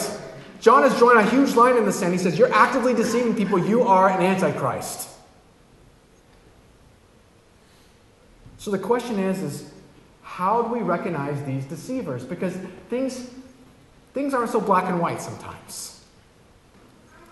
John 0.61 0.83
has 0.83 0.97
drawn 0.97 1.19
a 1.19 1.29
huge 1.29 1.55
line 1.55 1.77
in 1.77 1.85
the 1.85 1.93
sand. 1.93 2.13
He 2.13 2.19
says, 2.19 2.39
You're 2.39 2.53
actively 2.55 2.95
deceiving 2.95 3.35
people. 3.35 3.59
You 3.59 3.83
are 3.83 4.09
an 4.09 4.25
Antichrist. 4.25 5.09
So 8.59 8.71
the 8.71 8.79
question 8.79 9.19
is, 9.19 9.41
is 9.41 9.71
how 10.23 10.63
do 10.63 10.73
we 10.73 10.81
recognize 10.81 11.43
these 11.45 11.65
deceivers? 11.65 12.25
Because 12.25 12.55
things, 12.91 13.31
things 14.13 14.35
aren't 14.35 14.51
so 14.51 14.61
black 14.61 14.85
and 14.85 15.01
white 15.01 15.23
sometimes. 15.23 16.05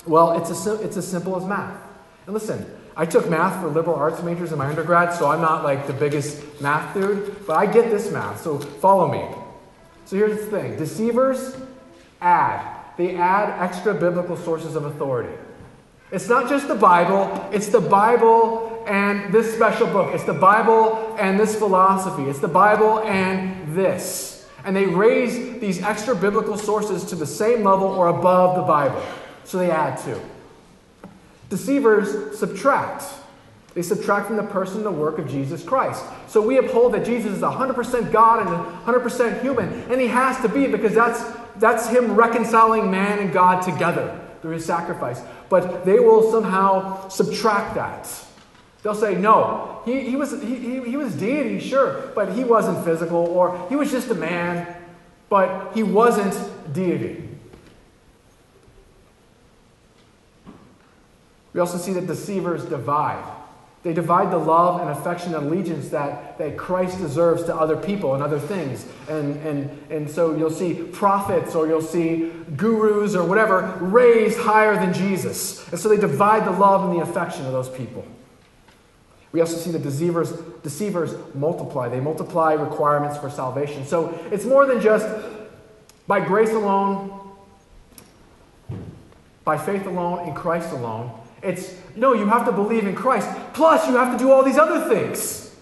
Well, 0.07 0.41
it's, 0.41 0.67
a, 0.67 0.75
it's 0.83 0.97
as 0.97 1.07
simple 1.07 1.37
as 1.37 1.45
math. 1.45 1.79
And 2.27 2.35
listen, 2.35 2.65
I 2.97 3.05
took 3.05 3.29
math 3.29 3.61
for 3.61 3.69
liberal 3.69 3.97
arts 3.97 4.23
majors 4.23 4.53
in 4.53 4.59
my 4.59 4.67
undergrad, 4.67 5.13
so 5.13 5.29
I'm 5.29 5.41
not 5.41 5.65
like 5.65 5.87
the 5.87 5.93
biggest 5.93 6.61
math 6.63 6.95
dude, 6.95 7.47
but 7.47 7.55
I 7.55 7.67
get 7.67 7.91
this 7.91 8.11
math, 8.11 8.41
so 8.41 8.59
follow 8.59 9.11
me. 9.13 9.37
So 10.07 10.17
here's 10.17 10.45
the 10.45 10.51
thing 10.51 10.79
deceivers 10.79 11.57
add, 12.23 12.81
they 12.97 13.17
add 13.17 13.61
extra 13.63 13.93
biblical 13.93 14.37
sources 14.37 14.77
of 14.77 14.85
authority. 14.85 15.37
It's 16.13 16.29
not 16.29 16.49
just 16.49 16.69
the 16.69 16.75
Bible, 16.75 17.49
it's 17.53 17.69
the 17.69 17.81
Bible 17.81 18.85
and 18.87 19.33
this 19.35 19.53
special 19.53 19.89
book. 19.89 20.15
It's 20.15 20.25
the 20.25 20.33
Bible 20.33 21.17
and 21.19 21.39
this 21.39 21.57
philosophy. 21.57 22.23
It's 22.31 22.39
the 22.39 22.49
Bible 22.49 23.01
and 23.01 23.77
this. 23.77 24.47
And 24.65 24.75
they 24.75 24.87
raise 24.87 25.61
these 25.61 25.83
extra 25.83 26.15
biblical 26.15 26.57
sources 26.57 27.05
to 27.07 27.17
the 27.17 27.27
same 27.27 27.65
level 27.65 27.89
or 27.89 28.09
above 28.09 28.57
the 28.57 28.63
Bible. 28.63 29.03
So 29.45 29.59
they 29.59 29.71
add 29.71 29.97
to. 30.05 30.21
Deceivers 31.49 32.39
subtract. 32.39 33.05
They 33.75 33.83
subtract 33.83 34.29
from 34.29 34.37
the 34.37 34.43
person 34.45 34.85
the 34.85 34.91
work 34.91 35.19
of 35.19 35.29
Jesus 35.29 35.63
Christ. 35.63 36.05
So 36.29 36.41
we 36.41 36.59
uphold 36.59 36.95
that 36.95 37.05
Jesus 37.05 37.33
is 37.33 37.43
100% 37.43 38.11
God 38.13 38.47
and 38.47 39.03
100% 39.03 39.43
human. 39.43 39.69
And 39.91 40.01
he 40.01 40.07
has 40.07 40.41
to 40.43 40.49
be 40.49 40.67
because 40.67 40.95
that's, 40.95 41.23
that's 41.57 41.89
him 41.89 42.15
reconciling 42.15 42.91
man 42.91 43.19
and 43.19 43.33
God 43.33 43.63
together 43.63 44.21
through 44.41 44.53
his 44.53 44.65
sacrifice. 44.65 45.21
But 45.49 45.85
they 45.85 46.01
will 46.01 46.31
somehow 46.31 47.09
subtract 47.09 47.75
that. 47.75 48.09
They'll 48.83 48.95
say, 48.95 49.15
no, 49.17 49.83
he, 49.85 50.09
he, 50.09 50.17
was, 50.17 50.41
he, 50.43 50.57
he, 50.57 50.81
he 50.91 50.97
was 50.97 51.15
deity, 51.15 51.59
sure, 51.59 52.13
but 52.15 52.33
he 52.33 52.45
wasn't 52.45 52.85
physical, 52.85 53.17
or 53.17 53.67
he 53.69 53.77
was 53.77 53.91
just 53.91 54.11
a 54.11 54.15
man, 54.15 54.77
but 55.29 55.73
he 55.75 55.83
wasn't 55.83 56.35
deity. 56.73 57.29
We 61.53 61.61
also 61.61 61.79
see 61.79 61.93
that 61.95 62.07
deceivers 62.07 62.65
divide. 62.65 63.36
They 63.87 63.93
divide 63.93 64.33
the 64.33 64.39
love 64.39 64.81
and 64.81 64.91
affection 64.91 65.33
and 65.33 65.47
allegiance 65.47 65.91
that, 65.91 66.39
that 66.39 66.57
Christ 66.57 66.99
deserves 66.99 67.45
to 67.45 67.55
other 67.55 67.77
people 67.77 68.15
and 68.15 68.23
other 68.23 68.41
things. 68.41 68.85
And, 69.09 69.37
and, 69.47 69.93
and 69.93 70.11
so 70.11 70.37
you'll 70.37 70.51
see 70.51 70.75
prophets 70.75 71.55
or 71.55 71.69
you'll 71.69 71.81
see 71.81 72.33
gurus 72.57 73.15
or 73.15 73.25
whatever 73.25 73.79
raised 73.81 74.41
higher 74.41 74.75
than 74.75 74.93
Jesus. 74.93 75.71
And 75.71 75.79
so 75.79 75.89
they 75.89 75.99
divide 75.99 76.45
the 76.45 76.51
love 76.51 76.83
and 76.83 76.99
the 76.99 77.09
affection 77.09 77.47
of 77.47 77.53
those 77.53 77.69
people. 77.69 78.05
We 79.31 79.41
also 79.41 79.57
see 79.57 79.71
the 79.71 79.79
deceivers, 79.79 80.33
deceivers 80.65 81.15
multiply. 81.37 81.89
They 81.89 82.01
multiply 82.01 82.55
requirements 82.55 83.17
for 83.19 83.31
salvation. 83.31 83.87
So 83.87 84.19
it's 84.33 84.45
more 84.45 84.67
than 84.67 84.81
just 84.81 85.07
by 86.09 86.19
grace 86.19 86.51
alone, 86.51 87.21
by 89.45 89.57
faith 89.57 89.87
alone, 89.87 90.27
in 90.27 90.35
Christ 90.35 90.73
alone. 90.73 91.21
It's 91.43 91.75
no, 91.95 92.13
you 92.13 92.27
have 92.27 92.47
to 92.47 92.53
believe 92.53 92.87
in 92.87 92.95
Christ. 92.95 93.29
Plus, 93.53 93.87
you 93.89 93.97
have 93.97 94.13
to 94.13 94.19
do 94.19 94.33
all 94.33 94.43
these 94.43 94.59
other 94.59 94.89
things. 94.89 95.55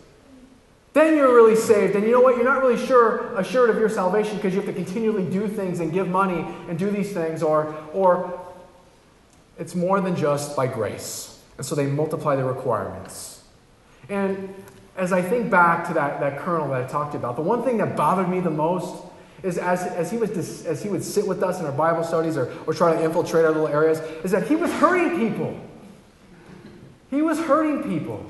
Then 0.94 1.16
you're 1.16 1.34
really 1.34 1.56
saved. 1.56 1.96
And 1.96 2.04
you 2.04 2.12
know 2.12 2.20
what? 2.20 2.36
You're 2.36 2.44
not 2.44 2.62
really 2.62 2.84
sure 2.86 3.34
assured 3.36 3.68
of 3.68 3.78
your 3.78 3.88
salvation 3.88 4.36
because 4.36 4.54
you 4.54 4.60
have 4.60 4.68
to 4.68 4.72
continually 4.72 5.28
do 5.28 5.48
things 5.48 5.80
and 5.80 5.92
give 5.92 6.08
money 6.08 6.46
and 6.68 6.78
do 6.78 6.90
these 6.90 7.12
things, 7.12 7.42
or, 7.42 7.74
or 7.92 8.40
it's 9.58 9.74
more 9.74 10.00
than 10.00 10.14
just 10.14 10.56
by 10.56 10.68
grace. 10.68 11.40
And 11.56 11.66
so 11.66 11.74
they 11.74 11.86
multiply 11.86 12.36
the 12.36 12.44
requirements. 12.44 13.42
And 14.08 14.54
as 14.96 15.12
I 15.12 15.22
think 15.22 15.50
back 15.50 15.88
to 15.88 15.94
that, 15.94 16.20
that 16.20 16.38
colonel 16.38 16.68
that 16.68 16.84
I 16.84 16.86
talked 16.86 17.16
about, 17.16 17.34
the 17.36 17.42
one 17.42 17.64
thing 17.64 17.78
that 17.78 17.96
bothered 17.96 18.28
me 18.28 18.38
the 18.40 18.50
most 18.50 18.94
is 19.44 19.58
as, 19.58 19.82
as, 19.82 20.10
he, 20.10 20.16
was, 20.16 20.64
as 20.64 20.82
he 20.82 20.88
would 20.88 21.04
sit 21.04 21.26
with 21.26 21.42
us 21.42 21.60
in 21.60 21.66
our 21.66 21.72
Bible 21.72 22.02
studies 22.02 22.36
or, 22.36 22.52
or 22.66 22.72
try 22.72 22.94
to 22.94 23.04
infiltrate 23.04 23.44
our 23.44 23.52
little 23.52 23.68
areas, 23.68 24.00
is 24.24 24.30
that 24.30 24.48
he 24.48 24.56
was 24.56 24.72
hurting 24.72 25.18
people. 25.18 25.60
He 27.10 27.22
was 27.22 27.38
hurting 27.38 27.82
people. 27.82 28.24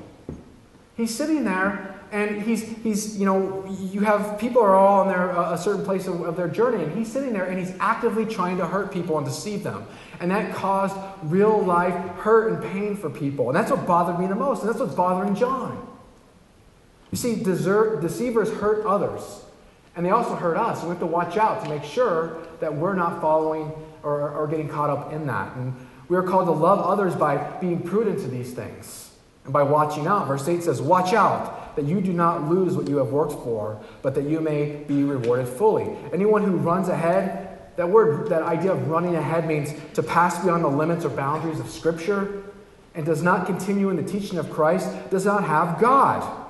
He's 0.97 1.15
sitting 1.15 1.45
there 1.45 1.95
and 2.11 2.41
he's, 2.41 2.63
he's, 2.83 3.17
you 3.17 3.25
know, 3.25 3.65
you 3.91 4.01
have 4.01 4.37
people 4.39 4.61
are 4.61 4.75
all 4.75 5.01
on 5.01 5.07
their, 5.07 5.37
uh, 5.37 5.53
a 5.53 5.57
certain 5.57 5.83
place 5.83 6.07
of, 6.07 6.21
of, 6.21 6.37
their 6.37 6.47
journey, 6.47 6.83
and 6.83 6.95
he's 6.97 7.11
sitting 7.11 7.33
there 7.33 7.45
and 7.45 7.59
he's 7.59 7.73
actively 7.79 8.25
trying 8.25 8.57
to 8.57 8.65
hurt 8.65 8.91
people 8.91 9.17
and 9.17 9.25
deceive 9.25 9.63
them. 9.63 9.85
And 10.19 10.31
that 10.31 10.53
caused 10.55 10.95
real 11.23 11.61
life 11.61 11.93
hurt 12.17 12.53
and 12.53 12.71
pain 12.71 12.95
for 12.95 13.09
people. 13.09 13.49
And 13.49 13.55
that's 13.55 13.71
what 13.71 13.85
bothered 13.87 14.19
me 14.19 14.27
the 14.27 14.35
most, 14.35 14.61
and 14.61 14.69
that's 14.69 14.79
what's 14.79 14.93
bothering 14.93 15.35
John. 15.35 15.85
You 17.11 17.17
see, 17.17 17.35
desert, 17.35 18.01
deceivers 18.01 18.51
hurt 18.51 18.85
others, 18.85 19.41
and 19.95 20.05
they 20.05 20.09
also 20.09 20.35
hurt 20.35 20.57
us. 20.57 20.83
We 20.83 20.89
have 20.89 20.99
to 20.99 21.05
watch 21.05 21.37
out 21.37 21.63
to 21.63 21.69
make 21.69 21.83
sure 21.83 22.37
that 22.59 22.73
we're 22.73 22.95
not 22.95 23.21
following 23.21 23.71
or, 24.03 24.29
or 24.31 24.47
getting 24.47 24.67
caught 24.67 24.89
up 24.89 25.13
in 25.13 25.25
that. 25.27 25.55
And 25.55 25.73
we 26.09 26.17
are 26.17 26.23
called 26.23 26.47
to 26.47 26.51
love 26.51 26.79
others 26.79 27.15
by 27.15 27.37
being 27.59 27.81
prudent 27.81 28.19
to 28.19 28.27
these 28.27 28.53
things 28.53 29.11
and 29.45 29.53
by 29.53 29.63
watching 29.63 30.05
out. 30.05 30.27
Verse 30.27 30.47
8 30.47 30.63
says, 30.63 30.81
Watch 30.81 31.13
out 31.13 31.75
that 31.75 31.85
you 31.85 32.01
do 32.01 32.13
not 32.13 32.49
lose 32.49 32.75
what 32.75 32.87
you 32.87 32.97
have 32.97 33.09
worked 33.09 33.33
for, 33.43 33.81
but 34.01 34.15
that 34.15 34.25
you 34.25 34.41
may 34.41 34.83
be 34.87 35.03
rewarded 35.03 35.47
fully. 35.47 35.95
Anyone 36.13 36.43
who 36.43 36.57
runs 36.57 36.89
ahead, 36.89 37.59
that 37.77 37.89
word, 37.89 38.29
that 38.29 38.43
idea 38.43 38.71
of 38.71 38.87
running 38.89 39.15
ahead 39.15 39.47
means 39.47 39.73
to 39.93 40.03
pass 40.03 40.43
beyond 40.43 40.63
the 40.63 40.69
limits 40.69 41.05
or 41.05 41.09
boundaries 41.09 41.59
of 41.59 41.69
Scripture 41.69 42.43
and 42.93 43.05
does 43.05 43.21
not 43.21 43.45
continue 43.45 43.89
in 43.89 43.97
the 43.97 44.03
teaching 44.03 44.37
of 44.39 44.49
Christ 44.49 44.89
does 45.09 45.25
not 45.25 45.43
have 45.43 45.79
God. 45.79 46.43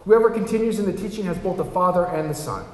Whoever 0.00 0.30
continues 0.30 0.78
in 0.78 0.86
the 0.86 0.92
teaching 0.92 1.24
has 1.26 1.38
both 1.38 1.58
the 1.58 1.64
Father 1.64 2.06
and 2.06 2.30
the 2.30 2.34
Son. 2.34 2.64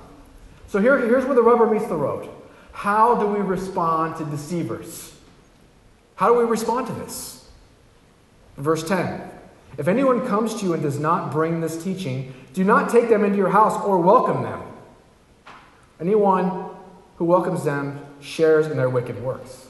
So 0.69 0.81
here, 0.81 0.99
here's 0.99 1.25
where 1.25 1.35
the 1.35 1.43
rubber 1.43 1.67
meets 1.67 1.87
the 1.87 1.97
road. 1.97 2.29
How 2.73 3.15
do 3.15 3.27
we 3.27 3.41
respond 3.41 4.17
to 4.17 4.25
deceivers? 4.25 5.15
How 6.15 6.29
do 6.29 6.39
we 6.39 6.45
respond 6.45 6.87
to 6.89 6.93
this? 6.93 7.49
Verse 8.57 8.87
10 8.87 9.31
if 9.79 9.87
anyone 9.87 10.27
comes 10.27 10.57
to 10.57 10.65
you 10.65 10.75
and 10.75 10.83
does 10.83 10.99
not 10.99 11.31
bring 11.31 11.61
this 11.61 11.83
teaching, 11.83 12.35
do 12.53 12.65
not 12.65 12.91
take 12.91 13.09
them 13.09 13.25
into 13.25 13.37
your 13.37 13.51
house 13.51 13.81
or 13.85 13.99
welcome 13.99 14.43
them. 14.43 14.61
Anyone 16.01 16.71
who 17.17 17.25
welcomes 17.25 17.63
them 17.63 18.05
shares 18.21 18.67
in 18.67 18.77
their 18.77 18.91
wicked 18.91 19.23
works. 19.23 19.69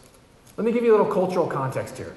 Let 0.56 0.64
me 0.64 0.72
give 0.72 0.82
you 0.82 0.92
a 0.92 0.96
little 0.96 1.12
cultural 1.12 1.46
context 1.46 1.98
here. 1.98 2.14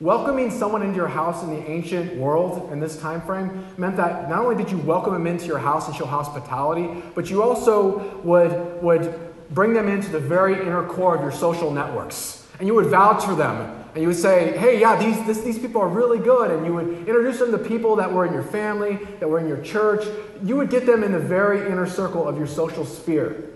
Welcoming 0.00 0.50
someone 0.50 0.80
into 0.80 0.96
your 0.96 1.08
house 1.08 1.42
in 1.42 1.50
the 1.50 1.70
ancient 1.70 2.16
world 2.16 2.72
in 2.72 2.80
this 2.80 2.98
time 2.98 3.20
frame 3.20 3.66
meant 3.76 3.98
that 3.98 4.30
not 4.30 4.38
only 4.38 4.56
did 4.56 4.72
you 4.72 4.78
welcome 4.78 5.12
them 5.12 5.26
into 5.26 5.44
your 5.44 5.58
house 5.58 5.88
and 5.88 5.94
show 5.94 6.06
hospitality, 6.06 7.02
but 7.14 7.28
you 7.28 7.42
also 7.42 8.18
would, 8.20 8.82
would 8.82 9.14
bring 9.50 9.74
them 9.74 9.88
into 9.88 10.08
the 10.08 10.18
very 10.18 10.54
inner 10.54 10.86
core 10.86 11.16
of 11.16 11.20
your 11.20 11.30
social 11.30 11.70
networks. 11.70 12.48
And 12.58 12.66
you 12.66 12.74
would 12.76 12.86
vouch 12.86 13.26
for 13.26 13.34
them 13.34 13.76
and 13.94 14.00
you 14.00 14.08
would 14.08 14.16
say, 14.16 14.56
hey, 14.56 14.80
yeah, 14.80 14.96
these, 14.96 15.22
this, 15.26 15.42
these 15.42 15.58
people 15.58 15.82
are 15.82 15.88
really 15.88 16.18
good. 16.18 16.50
And 16.50 16.64
you 16.64 16.72
would 16.72 16.88
introduce 17.06 17.38
them 17.38 17.50
to 17.50 17.58
people 17.58 17.96
that 17.96 18.10
were 18.10 18.24
in 18.24 18.32
your 18.32 18.42
family, 18.42 18.98
that 19.18 19.28
were 19.28 19.38
in 19.38 19.48
your 19.48 19.60
church. 19.60 20.06
You 20.42 20.56
would 20.56 20.70
get 20.70 20.86
them 20.86 21.04
in 21.04 21.12
the 21.12 21.18
very 21.18 21.66
inner 21.66 21.86
circle 21.86 22.26
of 22.26 22.38
your 22.38 22.46
social 22.46 22.86
sphere. 22.86 23.50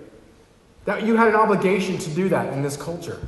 That 0.85 1.05
you 1.05 1.17
had 1.17 1.29
an 1.29 1.37
obligation 1.37 1.97
to 1.97 2.11
do 2.11 2.29
that 2.29 2.53
in 2.53 2.63
this 2.63 2.77
culture. 2.77 3.19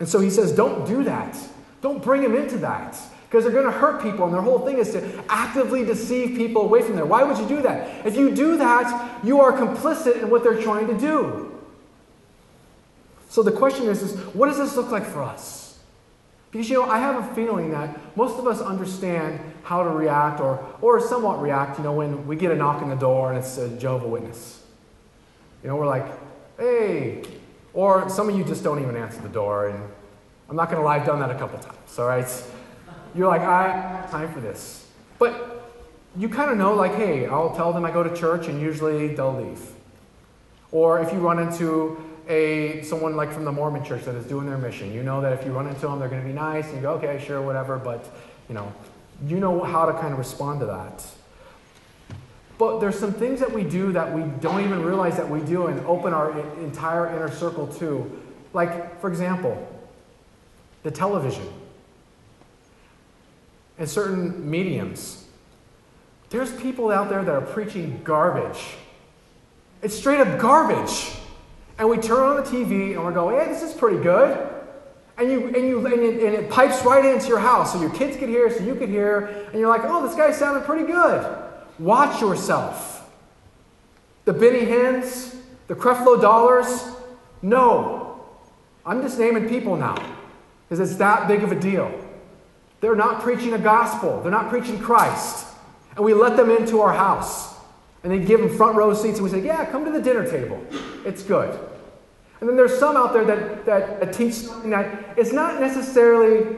And 0.00 0.08
so 0.08 0.18
he 0.18 0.30
says, 0.30 0.50
don't 0.50 0.86
do 0.86 1.04
that. 1.04 1.36
Don't 1.82 2.02
bring 2.02 2.22
them 2.22 2.34
into 2.34 2.58
that. 2.58 2.98
Because 3.28 3.44
they're 3.44 3.52
going 3.52 3.66
to 3.66 3.70
hurt 3.70 4.02
people, 4.02 4.24
and 4.24 4.34
their 4.34 4.40
whole 4.42 4.58
thing 4.58 4.78
is 4.78 4.90
to 4.90 5.24
actively 5.28 5.84
deceive 5.84 6.36
people 6.36 6.62
away 6.62 6.82
from 6.82 6.96
there. 6.96 7.06
Why 7.06 7.22
would 7.22 7.38
you 7.38 7.46
do 7.46 7.62
that? 7.62 8.04
If 8.04 8.16
you 8.16 8.34
do 8.34 8.56
that, 8.56 9.24
you 9.24 9.40
are 9.40 9.52
complicit 9.52 10.20
in 10.20 10.30
what 10.30 10.42
they're 10.42 10.60
trying 10.60 10.88
to 10.88 10.98
do. 10.98 11.46
So 13.28 13.44
the 13.44 13.52
question 13.52 13.86
is, 13.86 14.02
is 14.02 14.18
what 14.34 14.48
does 14.48 14.58
this 14.58 14.74
look 14.74 14.90
like 14.90 15.06
for 15.06 15.22
us? 15.22 15.78
Because, 16.50 16.68
you 16.68 16.74
know, 16.74 16.90
I 16.90 16.98
have 16.98 17.24
a 17.24 17.34
feeling 17.36 17.70
that 17.70 18.16
most 18.16 18.36
of 18.36 18.48
us 18.48 18.60
understand 18.60 19.38
how 19.62 19.84
to 19.84 19.90
react 19.90 20.40
or, 20.40 20.66
or 20.80 20.98
somewhat 20.98 21.40
react, 21.40 21.78
you 21.78 21.84
know, 21.84 21.92
when 21.92 22.26
we 22.26 22.34
get 22.34 22.50
a 22.50 22.56
knock 22.56 22.82
on 22.82 22.90
the 22.90 22.96
door 22.96 23.30
and 23.30 23.38
it's 23.38 23.56
a 23.56 23.68
Jehovah 23.76 24.08
Witness. 24.08 24.60
You 25.62 25.68
know, 25.68 25.76
we're 25.76 25.86
like, 25.86 26.06
hey, 26.58 27.22
or 27.74 28.08
some 28.08 28.28
of 28.28 28.36
you 28.36 28.44
just 28.44 28.64
don't 28.64 28.80
even 28.80 28.96
answer 28.96 29.20
the 29.20 29.28
door. 29.28 29.68
And 29.68 29.82
I'm 30.48 30.56
not 30.56 30.66
to 30.80 30.86
lie, 30.86 30.96
I've 30.96 31.06
done 31.06 31.20
that 31.20 31.30
a 31.30 31.38
couple 31.38 31.58
times, 31.58 31.98
all 31.98 32.06
right? 32.06 32.44
You're 33.14 33.28
like, 33.28 33.42
I 33.42 33.68
have 33.68 34.10
time 34.10 34.32
for 34.32 34.40
this. 34.40 34.88
But 35.18 35.72
you 36.16 36.28
kind 36.28 36.50
of 36.50 36.58
know, 36.58 36.74
like, 36.74 36.94
hey, 36.94 37.26
I'll 37.26 37.54
tell 37.54 37.72
them 37.72 37.84
I 37.84 37.90
go 37.90 38.02
to 38.02 38.14
church 38.16 38.48
and 38.48 38.60
usually 38.60 39.14
they'll 39.14 39.34
leave. 39.34 39.60
Or 40.72 41.00
if 41.00 41.12
you 41.12 41.18
run 41.18 41.38
into 41.38 42.02
a 42.30 42.82
someone 42.82 43.16
like 43.16 43.32
from 43.32 43.44
the 43.44 43.52
Mormon 43.52 43.84
church 43.84 44.04
that 44.04 44.14
is 44.14 44.24
doing 44.24 44.46
their 44.46 44.56
mission. 44.56 44.94
You 44.94 45.02
know 45.02 45.20
that 45.20 45.32
if 45.32 45.44
you 45.44 45.52
run 45.52 45.66
into 45.66 45.80
them, 45.80 45.98
they're 45.98 46.08
to 46.22 46.28
be 46.28 46.32
nice, 46.32 46.66
and 46.66 46.76
you 46.76 46.82
go, 46.82 46.92
okay, 46.92 47.22
sure, 47.26 47.42
whatever, 47.42 47.76
but 47.76 48.08
you 48.48 48.54
know, 48.54 48.72
you 49.26 49.38
know 49.38 49.62
how 49.62 49.84
to 49.84 49.92
kind 49.92 50.12
of 50.12 50.18
respond 50.18 50.60
to 50.60 50.66
that. 50.66 51.04
But 52.60 52.78
there's 52.78 52.98
some 52.98 53.14
things 53.14 53.40
that 53.40 53.50
we 53.50 53.64
do 53.64 53.90
that 53.92 54.12
we 54.12 54.22
don't 54.42 54.62
even 54.62 54.84
realize 54.84 55.16
that 55.16 55.26
we 55.26 55.40
do 55.40 55.68
and 55.68 55.80
open 55.86 56.12
our 56.12 56.38
entire 56.58 57.06
inner 57.06 57.30
circle 57.30 57.66
to. 57.78 58.20
Like, 58.52 59.00
for 59.00 59.08
example, 59.08 59.66
the 60.82 60.90
television 60.90 61.48
and 63.78 63.88
certain 63.88 64.50
mediums. 64.50 65.24
There's 66.28 66.52
people 66.60 66.90
out 66.90 67.08
there 67.08 67.24
that 67.24 67.34
are 67.34 67.40
preaching 67.40 68.02
garbage. 68.04 68.62
It's 69.80 69.96
straight 69.96 70.20
up 70.20 70.38
garbage 70.38 71.12
and 71.78 71.88
we 71.88 71.96
turn 71.96 72.18
on 72.18 72.36
the 72.36 72.42
TV 72.42 72.92
and 72.92 73.02
we're 73.02 73.14
going, 73.14 73.40
hey, 73.40 73.50
this 73.50 73.62
is 73.62 73.72
pretty 73.72 74.02
good. 74.02 74.36
And 75.16 75.32
you 75.32 75.46
and 75.46 75.66
you 75.66 75.86
and 75.86 76.02
it, 76.02 76.22
and 76.22 76.34
it 76.34 76.50
pipes 76.50 76.84
right 76.84 77.06
into 77.06 77.26
your 77.26 77.38
house, 77.38 77.72
so 77.72 77.80
your 77.80 77.94
kids 77.94 78.18
could 78.18 78.28
hear, 78.28 78.50
so 78.50 78.62
you 78.62 78.74
could 78.74 78.90
hear, 78.90 79.46
and 79.50 79.58
you're 79.58 79.70
like, 79.70 79.84
oh, 79.84 80.06
this 80.06 80.14
guy 80.14 80.30
sounded 80.30 80.66
pretty 80.66 80.84
good. 80.84 81.46
Watch 81.80 82.20
yourself. 82.20 83.10
The 84.26 84.34
Benny 84.34 84.66
Hinns, 84.66 85.34
the 85.66 85.74
Creflo 85.74 86.20
Dollars, 86.20 86.84
no. 87.40 88.22
I'm 88.84 89.00
just 89.00 89.18
naming 89.18 89.48
people 89.48 89.76
now, 89.76 89.96
because 90.68 90.78
it's 90.78 90.98
that 90.98 91.26
big 91.26 91.42
of 91.42 91.52
a 91.52 91.58
deal. 91.58 91.90
They're 92.80 92.94
not 92.94 93.22
preaching 93.22 93.54
a 93.54 93.58
gospel. 93.58 94.20
They're 94.20 94.30
not 94.30 94.50
preaching 94.50 94.78
Christ. 94.78 95.46
And 95.96 96.04
we 96.04 96.12
let 96.12 96.36
them 96.36 96.50
into 96.50 96.82
our 96.82 96.92
house. 96.92 97.54
And 98.04 98.12
they 98.12 98.18
give 98.18 98.40
them 98.40 98.54
front 98.54 98.76
row 98.76 98.92
seats, 98.92 99.18
and 99.18 99.24
we 99.24 99.30
say, 99.30 99.44
yeah, 99.44 99.64
come 99.64 99.86
to 99.86 99.90
the 99.90 100.02
dinner 100.02 100.30
table. 100.30 100.62
It's 101.06 101.22
good. 101.22 101.58
And 102.40 102.48
then 102.48 102.56
there's 102.56 102.78
some 102.78 102.96
out 102.96 103.14
there 103.14 103.24
that, 103.24 103.64
that, 104.00 104.12
teach 104.12 104.34
something 104.34 104.70
that 104.70 105.18
is 105.18 105.32
not 105.32 105.60
necessarily 105.60 106.56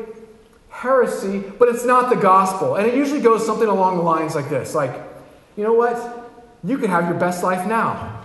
heresy, 0.68 1.44
but 1.61 1.68
it's 1.68 1.85
not 1.85 2.11
the 2.11 2.16
gospel. 2.16 2.74
And 2.74 2.88
it 2.88 2.94
usually 2.94 3.20
goes 3.20 3.46
something 3.46 3.68
along 3.68 3.98
the 3.98 4.02
lines 4.02 4.35
like 4.35 4.48
this 4.48 4.74
like, 4.74 5.12
you 5.56 5.64
know 5.64 5.74
what? 5.74 6.30
You 6.64 6.78
could 6.78 6.90
have 6.90 7.08
your 7.08 7.18
best 7.18 7.42
life 7.42 7.66
now. 7.66 8.20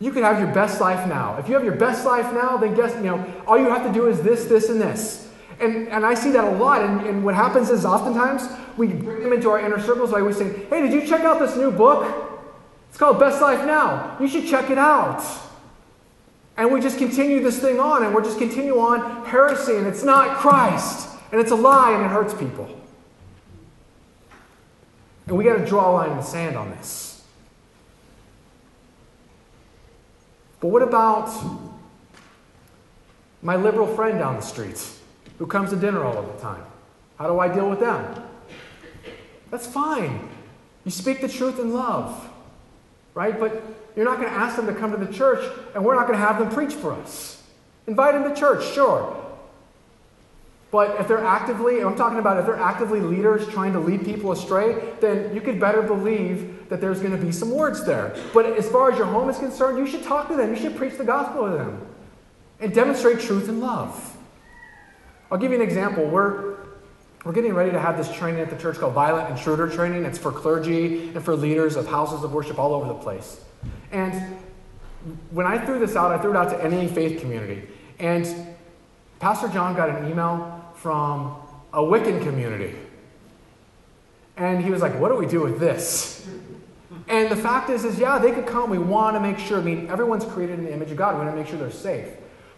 You 0.00 0.12
could 0.12 0.24
have 0.24 0.38
your 0.38 0.52
best 0.52 0.80
life 0.80 1.08
now. 1.08 1.36
If 1.38 1.48
you 1.48 1.54
have 1.54 1.64
your 1.64 1.76
best 1.76 2.04
life 2.04 2.32
now, 2.32 2.56
then 2.56 2.74
guess, 2.74 2.94
you 2.96 3.04
know, 3.04 3.24
all 3.46 3.56
you 3.56 3.68
have 3.68 3.86
to 3.86 3.92
do 3.92 4.08
is 4.08 4.20
this, 4.22 4.44
this, 4.44 4.68
and 4.68 4.80
this. 4.80 5.30
And, 5.60 5.88
and 5.88 6.04
I 6.04 6.14
see 6.14 6.30
that 6.32 6.44
a 6.44 6.56
lot. 6.56 6.82
And, 6.82 7.06
and 7.06 7.24
what 7.24 7.34
happens 7.34 7.70
is 7.70 7.84
oftentimes 7.84 8.48
we 8.76 8.88
bring 8.88 9.22
them 9.22 9.32
into 9.32 9.48
our 9.50 9.60
inner 9.60 9.80
circles 9.80 10.10
by 10.10 10.20
we 10.20 10.32
say, 10.32 10.66
hey, 10.66 10.82
did 10.82 10.92
you 10.92 11.06
check 11.06 11.22
out 11.22 11.38
this 11.38 11.56
new 11.56 11.70
book? 11.70 12.40
It's 12.88 12.98
called 12.98 13.18
Best 13.18 13.40
Life 13.40 13.64
Now. 13.66 14.16
You 14.20 14.28
should 14.28 14.46
check 14.46 14.68
it 14.70 14.78
out. 14.78 15.24
And 16.56 16.72
we 16.72 16.80
just 16.80 16.98
continue 16.98 17.42
this 17.42 17.58
thing 17.58 17.80
on, 17.80 18.04
and 18.04 18.14
we're 18.14 18.22
just 18.22 18.38
continue 18.38 18.78
on 18.78 19.24
heresy, 19.24 19.76
and 19.76 19.86
it's 19.86 20.04
not 20.04 20.36
Christ, 20.36 21.08
and 21.32 21.40
it's 21.40 21.50
a 21.50 21.56
lie, 21.56 21.92
and 21.92 22.04
it 22.04 22.08
hurts 22.08 22.32
people. 22.32 22.68
And 25.26 25.36
we 25.36 25.44
got 25.44 25.56
to 25.56 25.66
draw 25.66 25.90
a 25.90 25.92
line 25.92 26.10
in 26.10 26.16
the 26.16 26.22
sand 26.22 26.56
on 26.56 26.70
this. 26.70 27.22
But 30.60 30.68
what 30.68 30.82
about 30.82 31.30
my 33.42 33.56
liberal 33.56 33.86
friend 33.86 34.18
down 34.18 34.36
the 34.36 34.42
street? 34.42 34.78
who 35.38 35.46
comes 35.46 35.70
to 35.70 35.76
dinner 35.76 36.04
all 36.04 36.16
of 36.16 36.26
the 36.26 36.40
time. 36.40 36.64
How 37.18 37.26
do 37.26 37.38
I 37.38 37.52
deal 37.52 37.68
with 37.68 37.80
them? 37.80 38.22
That's 39.50 39.66
fine. 39.66 40.28
You 40.84 40.90
speak 40.90 41.20
the 41.20 41.28
truth 41.28 41.58
in 41.58 41.72
love, 41.72 42.30
right? 43.14 43.38
But 43.38 43.62
you're 43.96 44.04
not 44.04 44.18
going 44.18 44.28
to 44.28 44.34
ask 44.34 44.56
them 44.56 44.66
to 44.66 44.74
come 44.74 44.90
to 44.92 44.96
the 44.96 45.12
church, 45.12 45.44
and 45.74 45.84
we're 45.84 45.94
not 45.94 46.06
going 46.06 46.18
to 46.18 46.24
have 46.24 46.38
them 46.38 46.50
preach 46.50 46.74
for 46.74 46.92
us. 46.92 47.42
Invite 47.86 48.14
them 48.14 48.32
to 48.32 48.38
church, 48.38 48.64
sure. 48.72 49.23
But 50.74 50.98
if 50.98 51.06
they're 51.06 51.24
actively, 51.24 51.84
I'm 51.84 51.94
talking 51.94 52.18
about 52.18 52.36
if 52.36 52.46
they're 52.46 52.56
actively 52.56 52.98
leaders 52.98 53.46
trying 53.46 53.74
to 53.74 53.78
lead 53.78 54.04
people 54.04 54.32
astray, 54.32 54.92
then 54.98 55.32
you 55.32 55.40
could 55.40 55.60
better 55.60 55.82
believe 55.82 56.68
that 56.68 56.80
there's 56.80 56.98
going 56.98 57.12
to 57.12 57.16
be 57.16 57.30
some 57.30 57.52
words 57.52 57.84
there. 57.84 58.16
But 58.32 58.46
as 58.46 58.68
far 58.68 58.90
as 58.90 58.98
your 58.98 59.06
home 59.06 59.28
is 59.28 59.38
concerned, 59.38 59.78
you 59.78 59.86
should 59.86 60.02
talk 60.02 60.26
to 60.30 60.34
them. 60.34 60.52
You 60.52 60.60
should 60.60 60.76
preach 60.76 60.98
the 60.98 61.04
gospel 61.04 61.46
to 61.46 61.56
them 61.56 61.86
and 62.58 62.74
demonstrate 62.74 63.20
truth 63.20 63.48
and 63.48 63.60
love. 63.60 64.16
I'll 65.30 65.38
give 65.38 65.52
you 65.52 65.58
an 65.58 65.62
example. 65.62 66.06
We're, 66.06 66.56
we're 67.24 67.30
getting 67.30 67.54
ready 67.54 67.70
to 67.70 67.78
have 67.78 67.96
this 67.96 68.12
training 68.12 68.40
at 68.40 68.50
the 68.50 68.56
church 68.56 68.78
called 68.78 68.94
Violent 68.94 69.30
Intruder 69.30 69.68
Training. 69.68 70.04
It's 70.04 70.18
for 70.18 70.32
clergy 70.32 71.10
and 71.10 71.24
for 71.24 71.36
leaders 71.36 71.76
of 71.76 71.86
houses 71.86 72.24
of 72.24 72.32
worship 72.32 72.58
all 72.58 72.74
over 72.74 72.88
the 72.88 72.94
place. 72.94 73.40
And 73.92 74.38
when 75.30 75.46
I 75.46 75.56
threw 75.56 75.78
this 75.78 75.94
out, 75.94 76.10
I 76.10 76.18
threw 76.18 76.32
it 76.32 76.36
out 76.36 76.50
to 76.50 76.60
any 76.64 76.88
faith 76.88 77.20
community. 77.20 77.62
And 78.00 78.26
Pastor 79.20 79.46
John 79.46 79.76
got 79.76 79.88
an 79.88 80.10
email 80.10 80.63
from 80.84 81.34
a 81.72 81.78
Wiccan 81.78 82.22
community. 82.22 82.76
And 84.36 84.62
he 84.62 84.70
was 84.70 84.82
like, 84.82 85.00
What 85.00 85.08
do 85.08 85.14
we 85.14 85.24
do 85.24 85.40
with 85.40 85.58
this? 85.58 86.28
And 87.08 87.30
the 87.30 87.36
fact 87.36 87.70
is, 87.70 87.86
is 87.86 87.98
yeah, 87.98 88.18
they 88.18 88.32
could 88.32 88.46
come. 88.46 88.68
We 88.68 88.76
want 88.76 89.16
to 89.16 89.20
make 89.20 89.38
sure. 89.38 89.58
I 89.58 89.62
mean, 89.62 89.88
everyone's 89.88 90.26
created 90.26 90.58
in 90.58 90.66
the 90.66 90.72
image 90.74 90.90
of 90.90 90.98
God. 90.98 91.14
We 91.14 91.24
want 91.24 91.34
to 91.34 91.40
make 91.40 91.48
sure 91.48 91.58
they're 91.58 91.70
safe. 91.70 92.08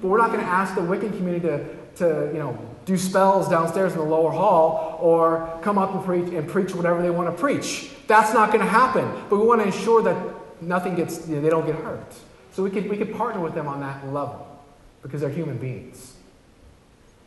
But 0.01 0.09
we're 0.09 0.19
not 0.19 0.33
going 0.33 0.41
to 0.41 0.47
ask 0.47 0.75
the 0.75 0.81
Wiccan 0.81 1.17
community 1.17 1.47
to, 1.47 1.77
to, 1.99 2.33
you 2.33 2.41
know, 2.41 2.59
do 2.85 2.97
spells 2.97 3.49
downstairs 3.49 3.93
in 3.93 3.99
the 3.99 4.05
lower 4.05 4.33
hall 4.33 4.99
or 5.01 5.61
come 5.63 5.79
up 5.79 5.95
and 5.95 6.05
preach 6.05 6.33
and 6.35 6.49
preach 6.49 6.75
whatever 6.75 7.03
they 7.03 7.11
want 7.11 7.33
to 7.33 7.41
preach. 7.41 7.93
That's 8.09 8.35
not 8.35 8.51
going 8.51 8.65
to 8.65 8.71
happen. 8.71 9.09
But 9.31 9.37
we 9.39 9.47
want 9.47 9.61
to 9.61 9.69
ensure 9.69 10.03
that 10.03 10.17
nothing 10.61 10.97
gets, 10.97 11.29
you 11.29 11.37
know, 11.37 11.43
they 11.43 11.51
don't 11.51 11.65
get 11.65 11.77
hurt. 11.77 12.13
So 12.51 12.65
we 12.65 12.71
could, 12.71 12.91
we 12.91 12.97
could 12.97 13.15
partner 13.15 13.41
with 13.41 13.55
them 13.55 13.69
on 13.69 13.79
that 13.81 14.05
level 14.13 14.49
because 15.03 15.21
they're 15.21 15.31
human 15.31 15.59
beings. 15.59 16.16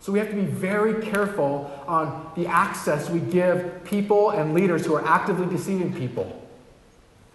So 0.01 0.11
we 0.11 0.19
have 0.19 0.29
to 0.29 0.35
be 0.35 0.45
very 0.45 1.01
careful 1.05 1.69
on 1.87 2.31
the 2.35 2.47
access 2.47 3.09
we 3.09 3.19
give 3.19 3.83
people 3.83 4.29
and 4.31 4.53
leaders 4.53 4.85
who 4.85 4.95
are 4.95 5.05
actively 5.05 5.45
deceiving 5.47 5.93
people 5.93 6.47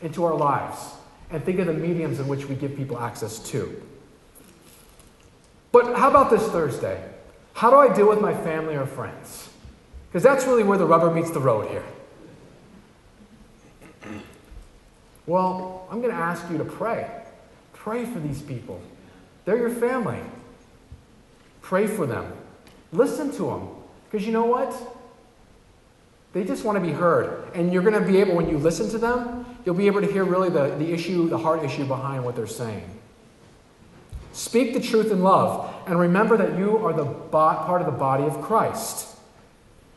into 0.01 0.25
our 0.25 0.35
lives 0.35 0.95
and 1.31 1.45
think 1.45 1.59
of 1.59 1.67
the 1.67 1.75
mediums 1.75 2.21
in 2.21 2.29
which 2.29 2.47
we 2.47 2.55
give 2.55 2.77
people 2.77 2.99
access 2.99 3.39
to. 3.51 3.83
But 5.73 5.97
how 5.97 6.09
about 6.09 6.31
this 6.31 6.47
Thursday? 6.49 7.03
How 7.53 7.71
do 7.71 7.77
I 7.77 7.95
deal 7.95 8.09
with 8.09 8.21
my 8.21 8.33
family 8.33 8.77
or 8.77 8.87
friends? 8.87 9.49
Because 10.09 10.23
that's 10.23 10.47
really 10.47 10.63
where 10.63 10.79
the 10.79 10.87
rubber 10.87 11.11
meets 11.11 11.31
the 11.33 11.41
road 11.41 11.69
here. 11.69 11.85
Well, 15.27 15.87
I'm 15.91 16.01
going 16.01 16.13
to 16.13 16.21
ask 16.21 16.49
you 16.51 16.59
to 16.59 16.65
pray. 16.65 17.11
Pray 17.73 18.05
for 18.05 18.21
these 18.21 18.41
people. 18.41 18.81
They're 19.45 19.59
your 19.59 19.71
family. 19.71 20.21
Pray 21.63 21.87
for 21.87 22.07
them. 22.07 22.33
Listen 22.95 23.33
to 23.33 23.47
them. 23.47 23.69
Because 24.11 24.27
you 24.27 24.33
know 24.33 24.47
what? 24.47 24.73
They 26.33 26.45
just 26.45 26.65
want 26.65 26.77
to 26.77 26.81
be 26.81 26.93
heard. 26.93 27.53
And 27.55 27.73
you're 27.73 27.83
going 27.83 28.01
to 28.01 28.01
be 28.01 28.19
able, 28.19 28.35
when 28.37 28.49
you 28.49 28.59
listen 28.59 28.89
to 28.91 28.99
them, 28.99 29.45
you'll 29.65 29.75
be 29.75 29.87
able 29.87 30.01
to 30.01 30.11
hear 30.11 30.25
really 30.25 30.49
the, 30.49 30.75
the 30.77 30.93
issue, 30.93 31.29
the 31.29 31.39
heart 31.39 31.65
issue 31.65 31.85
behind 31.85 32.25
what 32.25 32.37
they're 32.37 32.47
saying. 32.47 32.89
Speak 34.33 34.75
the 34.75 34.81
truth 34.81 35.11
in 35.11 35.23
love. 35.23 35.73
And 35.87 35.99
remember 35.99 36.37
that 36.37 36.59
you 36.59 36.79
are 36.79 36.93
the 36.93 37.05
part 37.05 37.81
of 37.81 37.87
the 37.87 37.99
body 37.99 38.25
of 38.25 38.41
Christ. 38.41 39.17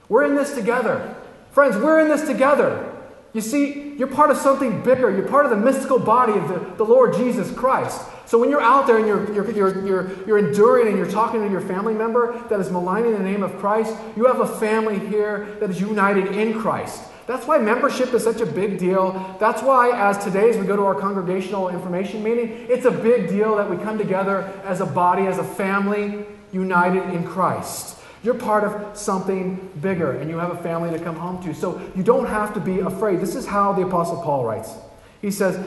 We're 0.09 0.25
in 0.25 0.35
this 0.35 0.53
together. 0.53 1.15
Friends, 1.51 1.75
we're 1.75 1.99
in 2.01 2.07
this 2.07 2.27
together. 2.27 2.93
You 3.33 3.41
see, 3.41 3.95
you're 3.97 4.07
part 4.07 4.31
of 4.31 4.37
something 4.37 4.83
bigger. 4.83 5.11
You're 5.11 5.27
part 5.27 5.45
of 5.45 5.51
the 5.51 5.57
mystical 5.57 5.99
body 5.99 6.33
of 6.33 6.47
the, 6.47 6.75
the 6.77 6.83
Lord 6.83 7.13
Jesus 7.15 7.51
Christ. 7.51 8.01
So 8.27 8.37
when 8.37 8.49
you're 8.49 8.61
out 8.61 8.87
there 8.87 8.97
and 8.97 9.07
you're, 9.07 9.33
you're, 9.33 9.51
you're, 9.51 9.85
you're, 9.85 10.25
you're 10.25 10.37
enduring 10.37 10.87
and 10.89 10.97
you're 10.97 11.09
talking 11.09 11.41
to 11.41 11.49
your 11.49 11.61
family 11.61 11.93
member 11.93 12.37
that 12.49 12.59
is 12.59 12.69
maligning 12.69 13.13
the 13.13 13.23
name 13.23 13.41
of 13.41 13.57
Christ, 13.57 13.95
you 14.17 14.25
have 14.25 14.41
a 14.41 14.59
family 14.59 14.99
here 14.99 15.55
that 15.61 15.69
is 15.69 15.79
united 15.79 16.35
in 16.35 16.59
Christ. 16.59 17.03
That's 17.25 17.47
why 17.47 17.57
membership 17.57 18.13
is 18.13 18.23
such 18.23 18.41
a 18.41 18.45
big 18.45 18.79
deal. 18.79 19.35
That's 19.39 19.61
why, 19.61 19.91
as 19.91 20.21
today, 20.23 20.49
as 20.49 20.57
we 20.57 20.65
go 20.65 20.75
to 20.75 20.83
our 20.83 20.95
congregational 20.95 21.69
information 21.69 22.21
meeting, 22.21 22.67
it's 22.69 22.85
a 22.85 22.91
big 22.91 23.29
deal 23.29 23.55
that 23.57 23.69
we 23.69 23.77
come 23.77 23.97
together 23.97 24.43
as 24.65 24.81
a 24.81 24.85
body, 24.85 25.27
as 25.27 25.37
a 25.37 25.43
family, 25.43 26.25
united 26.51 27.13
in 27.13 27.25
Christ. 27.25 27.97
You're 28.23 28.33
part 28.33 28.63
of 28.63 28.97
something 28.97 29.69
bigger, 29.81 30.19
and 30.19 30.29
you 30.29 30.37
have 30.37 30.51
a 30.51 30.61
family 30.63 30.89
to 30.97 31.03
come 31.03 31.15
home 31.15 31.41
to. 31.43 31.53
So 31.53 31.81
you 31.95 32.03
don't 32.03 32.27
have 32.27 32.53
to 32.55 32.59
be 32.59 32.79
afraid. 32.79 33.19
This 33.19 33.35
is 33.35 33.45
how 33.45 33.73
the 33.73 33.83
Apostle 33.83 34.21
Paul 34.21 34.45
writes. 34.45 34.71
He 35.21 35.31
says, 35.31 35.57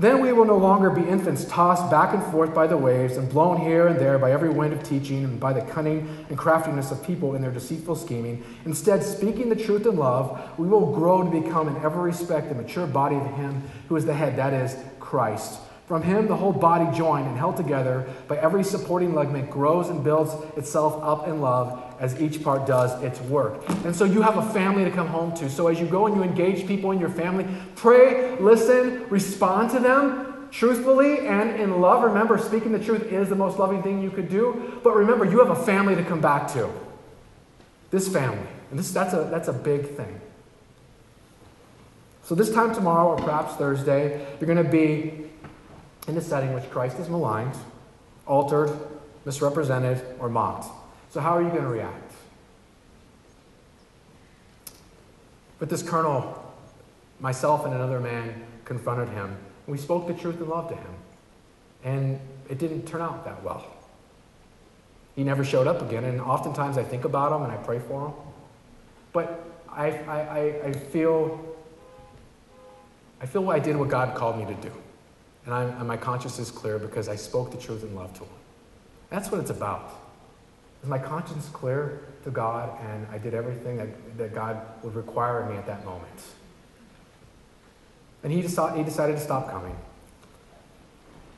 Then 0.00 0.22
we 0.22 0.32
will 0.32 0.46
no 0.46 0.56
longer 0.56 0.88
be 0.88 1.06
infants 1.06 1.44
tossed 1.44 1.90
back 1.90 2.14
and 2.14 2.24
forth 2.32 2.54
by 2.54 2.66
the 2.66 2.76
waves 2.76 3.18
and 3.18 3.28
blown 3.28 3.60
here 3.60 3.86
and 3.86 4.00
there 4.00 4.18
by 4.18 4.32
every 4.32 4.48
wind 4.48 4.72
of 4.72 4.82
teaching 4.82 5.24
and 5.24 5.38
by 5.38 5.52
the 5.52 5.60
cunning 5.60 6.24
and 6.30 6.38
craftiness 6.38 6.90
of 6.90 7.04
people 7.04 7.34
in 7.34 7.42
their 7.42 7.50
deceitful 7.50 7.96
scheming. 7.96 8.42
Instead, 8.64 9.02
speaking 9.02 9.50
the 9.50 9.54
truth 9.54 9.84
in 9.84 9.96
love, 9.96 10.58
we 10.58 10.66
will 10.66 10.90
grow 10.90 11.22
to 11.22 11.42
become 11.42 11.68
in 11.68 11.76
every 11.84 12.00
respect 12.00 12.48
the 12.48 12.54
mature 12.54 12.86
body 12.86 13.16
of 13.16 13.26
Him 13.34 13.62
who 13.90 13.96
is 13.96 14.06
the 14.06 14.14
head, 14.14 14.36
that 14.36 14.54
is, 14.54 14.74
Christ. 15.00 15.60
From 15.90 16.04
him, 16.04 16.28
the 16.28 16.36
whole 16.36 16.52
body, 16.52 16.96
joined 16.96 17.26
and 17.26 17.36
held 17.36 17.56
together 17.56 18.08
by 18.28 18.36
every 18.36 18.62
supporting 18.62 19.12
ligament, 19.12 19.50
grows 19.50 19.88
and 19.88 20.04
builds 20.04 20.32
itself 20.56 21.02
up 21.02 21.26
in 21.26 21.40
love 21.40 21.82
as 21.98 22.20
each 22.20 22.44
part 22.44 22.64
does 22.64 23.02
its 23.02 23.20
work. 23.22 23.68
And 23.84 23.96
so 23.96 24.04
you 24.04 24.22
have 24.22 24.36
a 24.36 24.52
family 24.52 24.84
to 24.84 24.92
come 24.92 25.08
home 25.08 25.34
to. 25.38 25.50
So 25.50 25.66
as 25.66 25.80
you 25.80 25.86
go 25.88 26.06
and 26.06 26.14
you 26.14 26.22
engage 26.22 26.64
people 26.68 26.92
in 26.92 27.00
your 27.00 27.08
family, 27.08 27.44
pray, 27.74 28.36
listen, 28.38 29.04
respond 29.08 29.72
to 29.72 29.80
them 29.80 30.48
truthfully 30.52 31.26
and 31.26 31.60
in 31.60 31.80
love. 31.80 32.04
Remember, 32.04 32.38
speaking 32.38 32.70
the 32.70 32.78
truth 32.78 33.10
is 33.10 33.28
the 33.28 33.34
most 33.34 33.58
loving 33.58 33.82
thing 33.82 34.00
you 34.00 34.12
could 34.12 34.28
do. 34.28 34.78
But 34.84 34.94
remember, 34.94 35.24
you 35.24 35.40
have 35.40 35.50
a 35.50 35.60
family 35.64 35.96
to 35.96 36.04
come 36.04 36.20
back 36.20 36.52
to. 36.52 36.70
This 37.90 38.06
family. 38.06 38.46
And 38.70 38.78
this, 38.78 38.92
that's, 38.92 39.12
a, 39.12 39.26
that's 39.28 39.48
a 39.48 39.52
big 39.52 39.88
thing. 39.96 40.20
So, 42.22 42.36
this 42.36 42.52
time 42.52 42.72
tomorrow, 42.72 43.08
or 43.08 43.16
perhaps 43.16 43.54
Thursday, 43.54 44.24
you're 44.38 44.46
going 44.46 44.64
to 44.64 44.70
be 44.70 45.29
in 46.08 46.16
a 46.16 46.20
setting 46.20 46.54
which 46.54 46.68
Christ 46.70 46.98
is 46.98 47.08
maligned, 47.08 47.54
altered, 48.26 48.76
misrepresented, 49.24 50.02
or 50.18 50.28
mocked. 50.28 50.66
So, 51.10 51.20
how 51.20 51.36
are 51.36 51.42
you 51.42 51.48
going 51.48 51.62
to 51.62 51.68
react? 51.68 52.12
But 55.58 55.68
this 55.68 55.82
colonel, 55.82 56.54
myself 57.20 57.64
and 57.64 57.74
another 57.74 58.00
man, 58.00 58.42
confronted 58.64 59.08
him. 59.10 59.36
We 59.66 59.78
spoke 59.78 60.06
the 60.06 60.14
truth 60.14 60.40
and 60.40 60.48
love 60.48 60.68
to 60.68 60.74
him. 60.74 60.94
And 61.84 62.20
it 62.48 62.58
didn't 62.58 62.86
turn 62.86 63.02
out 63.02 63.24
that 63.24 63.42
well. 63.42 63.66
He 65.16 65.24
never 65.24 65.44
showed 65.44 65.66
up 65.66 65.82
again, 65.82 66.04
and 66.04 66.20
oftentimes 66.20 66.78
I 66.78 66.82
think 66.82 67.04
about 67.04 67.32
him 67.32 67.42
and 67.42 67.52
I 67.52 67.56
pray 67.56 67.78
for 67.78 68.06
him. 68.06 68.14
But 69.12 69.44
I, 69.68 69.88
I, 69.88 70.68
I, 70.68 70.72
feel 70.72 71.44
I 73.20 73.26
feel 73.26 73.48
I 73.50 73.58
did 73.58 73.76
what 73.76 73.88
God 73.88 74.14
called 74.16 74.38
me 74.38 74.46
to 74.46 74.54
do. 74.60 74.72
And, 75.46 75.54
and 75.54 75.88
my 75.88 75.96
conscience 75.96 76.38
is 76.38 76.50
clear 76.50 76.78
because 76.78 77.08
I 77.08 77.16
spoke 77.16 77.50
the 77.50 77.56
truth 77.56 77.82
in 77.82 77.94
love 77.94 78.12
to 78.14 78.20
him. 78.20 78.30
That's 79.08 79.30
what 79.30 79.40
it's 79.40 79.50
about. 79.50 79.92
Is 80.82 80.88
my 80.88 80.98
conscience 80.98 81.48
clear 81.48 82.00
to 82.24 82.30
God 82.30 82.78
and 82.82 83.06
I 83.10 83.18
did 83.18 83.34
everything 83.34 83.76
that, 83.78 84.18
that 84.18 84.34
God 84.34 84.60
would 84.82 84.94
require 84.94 85.42
of 85.42 85.50
me 85.50 85.56
at 85.56 85.66
that 85.66 85.84
moment? 85.84 86.22
And 88.22 88.32
he, 88.32 88.42
decided, 88.42 88.78
he 88.78 88.84
decided 88.84 89.16
to 89.16 89.22
stop 89.22 89.50
coming. 89.50 89.76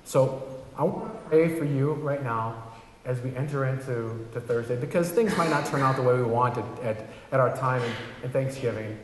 So 0.05 0.43
I 0.77 0.83
want 0.83 1.13
to 1.13 1.29
pray 1.29 1.59
for 1.59 1.65
you 1.65 1.93
right 1.95 2.23
now 2.23 2.63
as 3.05 3.21
we 3.21 3.35
enter 3.35 3.67
into 3.67 4.27
to 4.33 4.41
Thursday 4.41 4.77
because 4.77 5.11
things 5.11 5.37
might 5.37 5.51
not 5.51 5.67
turn 5.67 5.81
out 5.81 5.97
the 5.97 6.03
way 6.03 6.15
we 6.15 6.23
want 6.23 6.57
at, 6.57 6.65
at, 6.83 7.07
at 7.33 7.41
our 7.41 7.57
time 7.57 7.83
in 8.23 8.31
Thanksgiving. 8.31 8.99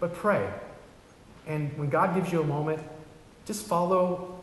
But 0.00 0.14
pray. 0.14 0.48
And 1.46 1.76
when 1.78 1.88
God 1.88 2.14
gives 2.14 2.32
you 2.32 2.40
a 2.40 2.46
moment, 2.46 2.80
just 3.46 3.66
follow 3.66 4.42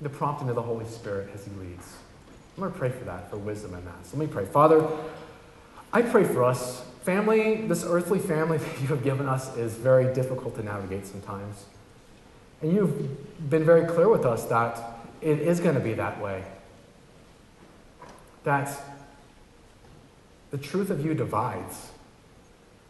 the 0.00 0.08
prompting 0.08 0.48
of 0.48 0.54
the 0.54 0.62
Holy 0.62 0.86
Spirit 0.86 1.30
as 1.34 1.44
He 1.44 1.50
leads. 1.52 1.96
I'm 2.56 2.62
going 2.62 2.72
to 2.72 2.78
pray 2.78 2.90
for 2.90 3.04
that, 3.04 3.30
for 3.30 3.36
wisdom 3.36 3.74
in 3.74 3.84
that. 3.84 4.04
So 4.06 4.16
let 4.16 4.28
me 4.28 4.32
pray. 4.32 4.44
Father, 4.44 4.86
I 5.92 6.02
pray 6.02 6.24
for 6.24 6.44
us. 6.44 6.82
Family, 7.02 7.66
this 7.66 7.84
earthly 7.84 8.18
family 8.18 8.58
that 8.58 8.80
you 8.80 8.88
have 8.88 9.04
given 9.04 9.28
us 9.28 9.56
is 9.56 9.74
very 9.74 10.12
difficult 10.12 10.56
to 10.56 10.62
navigate 10.62 11.06
sometimes. 11.06 11.64
And 12.60 12.72
you've 12.72 13.48
been 13.48 13.64
very 13.64 13.86
clear 13.86 14.08
with 14.08 14.24
us 14.24 14.44
that 14.46 14.98
it 15.20 15.38
is 15.38 15.60
going 15.60 15.74
to 15.74 15.80
be 15.80 15.94
that 15.94 16.20
way. 16.20 16.44
That 18.44 18.76
the 20.50 20.58
truth 20.58 20.90
of 20.90 21.04
you 21.04 21.14
divides. 21.14 21.90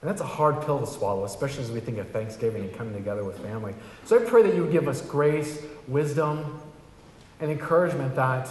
And 0.01 0.09
that's 0.09 0.21
a 0.21 0.27
hard 0.27 0.65
pill 0.65 0.79
to 0.79 0.87
swallow, 0.87 1.25
especially 1.25 1.65
as 1.65 1.73
we 1.73 1.81
think 1.81 1.99
of 1.99 2.09
Thanksgiving 2.11 2.63
and 2.63 2.73
coming 2.73 2.95
together 2.95 3.25
with 3.25 3.39
family. 3.41 3.75
So 4.05 4.21
I 4.21 4.25
pray 4.25 4.43
that 4.43 4.55
you 4.55 4.63
would 4.63 4.73
give 4.73 4.87
us 4.87 5.01
grace, 5.03 5.61
wisdom, 5.89 6.61
and 7.41 7.51
encouragement 7.51 8.15
that 8.15 8.49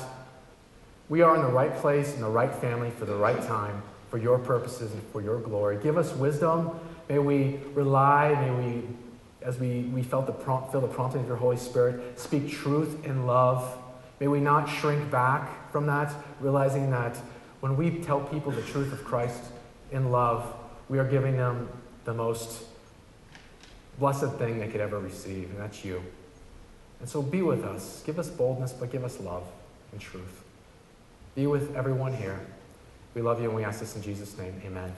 we 1.10 1.22
are 1.22 1.36
in 1.36 1.42
the 1.42 1.48
right 1.48 1.74
place, 1.78 2.14
in 2.14 2.22
the 2.22 2.30
right 2.30 2.54
family, 2.54 2.92
for 2.92 3.06
the 3.06 3.16
right 3.16 3.42
time, 3.44 3.82
for 4.10 4.18
your 4.18 4.38
purposes 4.38 4.92
and 4.92 5.02
for 5.14 5.22
your 5.22 5.40
glory. 5.40 5.78
Give 5.82 5.98
us 5.98 6.14
wisdom. 6.14 6.72
May 7.08 7.20
we 7.20 7.60
rely, 7.74 8.36
may 8.36 8.52
we, 8.52 8.84
as 9.42 9.58
we, 9.58 9.84
we 9.84 10.04
felt 10.04 10.26
the 10.26 10.34
prompt, 10.34 10.74
feel 10.74 10.82
the 10.82 10.88
prompting 10.88 11.22
of 11.22 11.28
your 11.28 11.38
Holy 11.38 11.56
Spirit, 11.56 12.20
speak 12.20 12.52
truth 12.52 13.06
in 13.06 13.26
love. 13.26 13.78
May 14.20 14.28
we 14.28 14.42
not 14.42 14.66
shrink 14.66 15.10
back 15.10 15.72
from 15.72 15.86
that, 15.86 16.14
realizing 16.42 16.92
that 16.92 17.16
when 17.62 17.78
we 17.78 18.00
tell 18.00 18.20
people 18.20 18.52
the 18.52 18.62
truth 18.64 18.92
of 18.92 19.06
Christ 19.06 19.44
in 19.94 20.12
love, 20.12 20.54
we 20.90 21.00
are 21.00 21.06
giving 21.06 21.38
them 21.38 21.70
the 22.06 22.14
most 22.14 22.64
blessed 24.00 24.34
thing 24.34 24.60
they 24.60 24.68
could 24.68 24.82
ever 24.82 25.00
receive, 25.00 25.50
and 25.50 25.60
that's 25.60 25.84
you. 25.84 26.02
And 27.00 27.10
so 27.10 27.22
be 27.22 27.42
with 27.42 27.64
us. 27.64 28.04
Give 28.06 28.18
us 28.20 28.30
boldness, 28.30 28.74
but 28.74 28.92
give 28.92 29.04
us 29.04 29.20
love 29.20 29.44
and 29.92 30.02
truth. 30.02 30.44
Be 31.36 31.48
with 31.48 31.76
everyone 31.76 32.14
here. 32.14 32.40
We 33.14 33.22
love 33.22 33.42
you 33.42 33.48
and 33.48 33.56
we 33.56 33.64
ask 33.64 33.80
this 33.80 33.96
in 33.96 34.02
Jesus' 34.02 34.38
name. 34.38 34.62
Amen. 34.66 34.94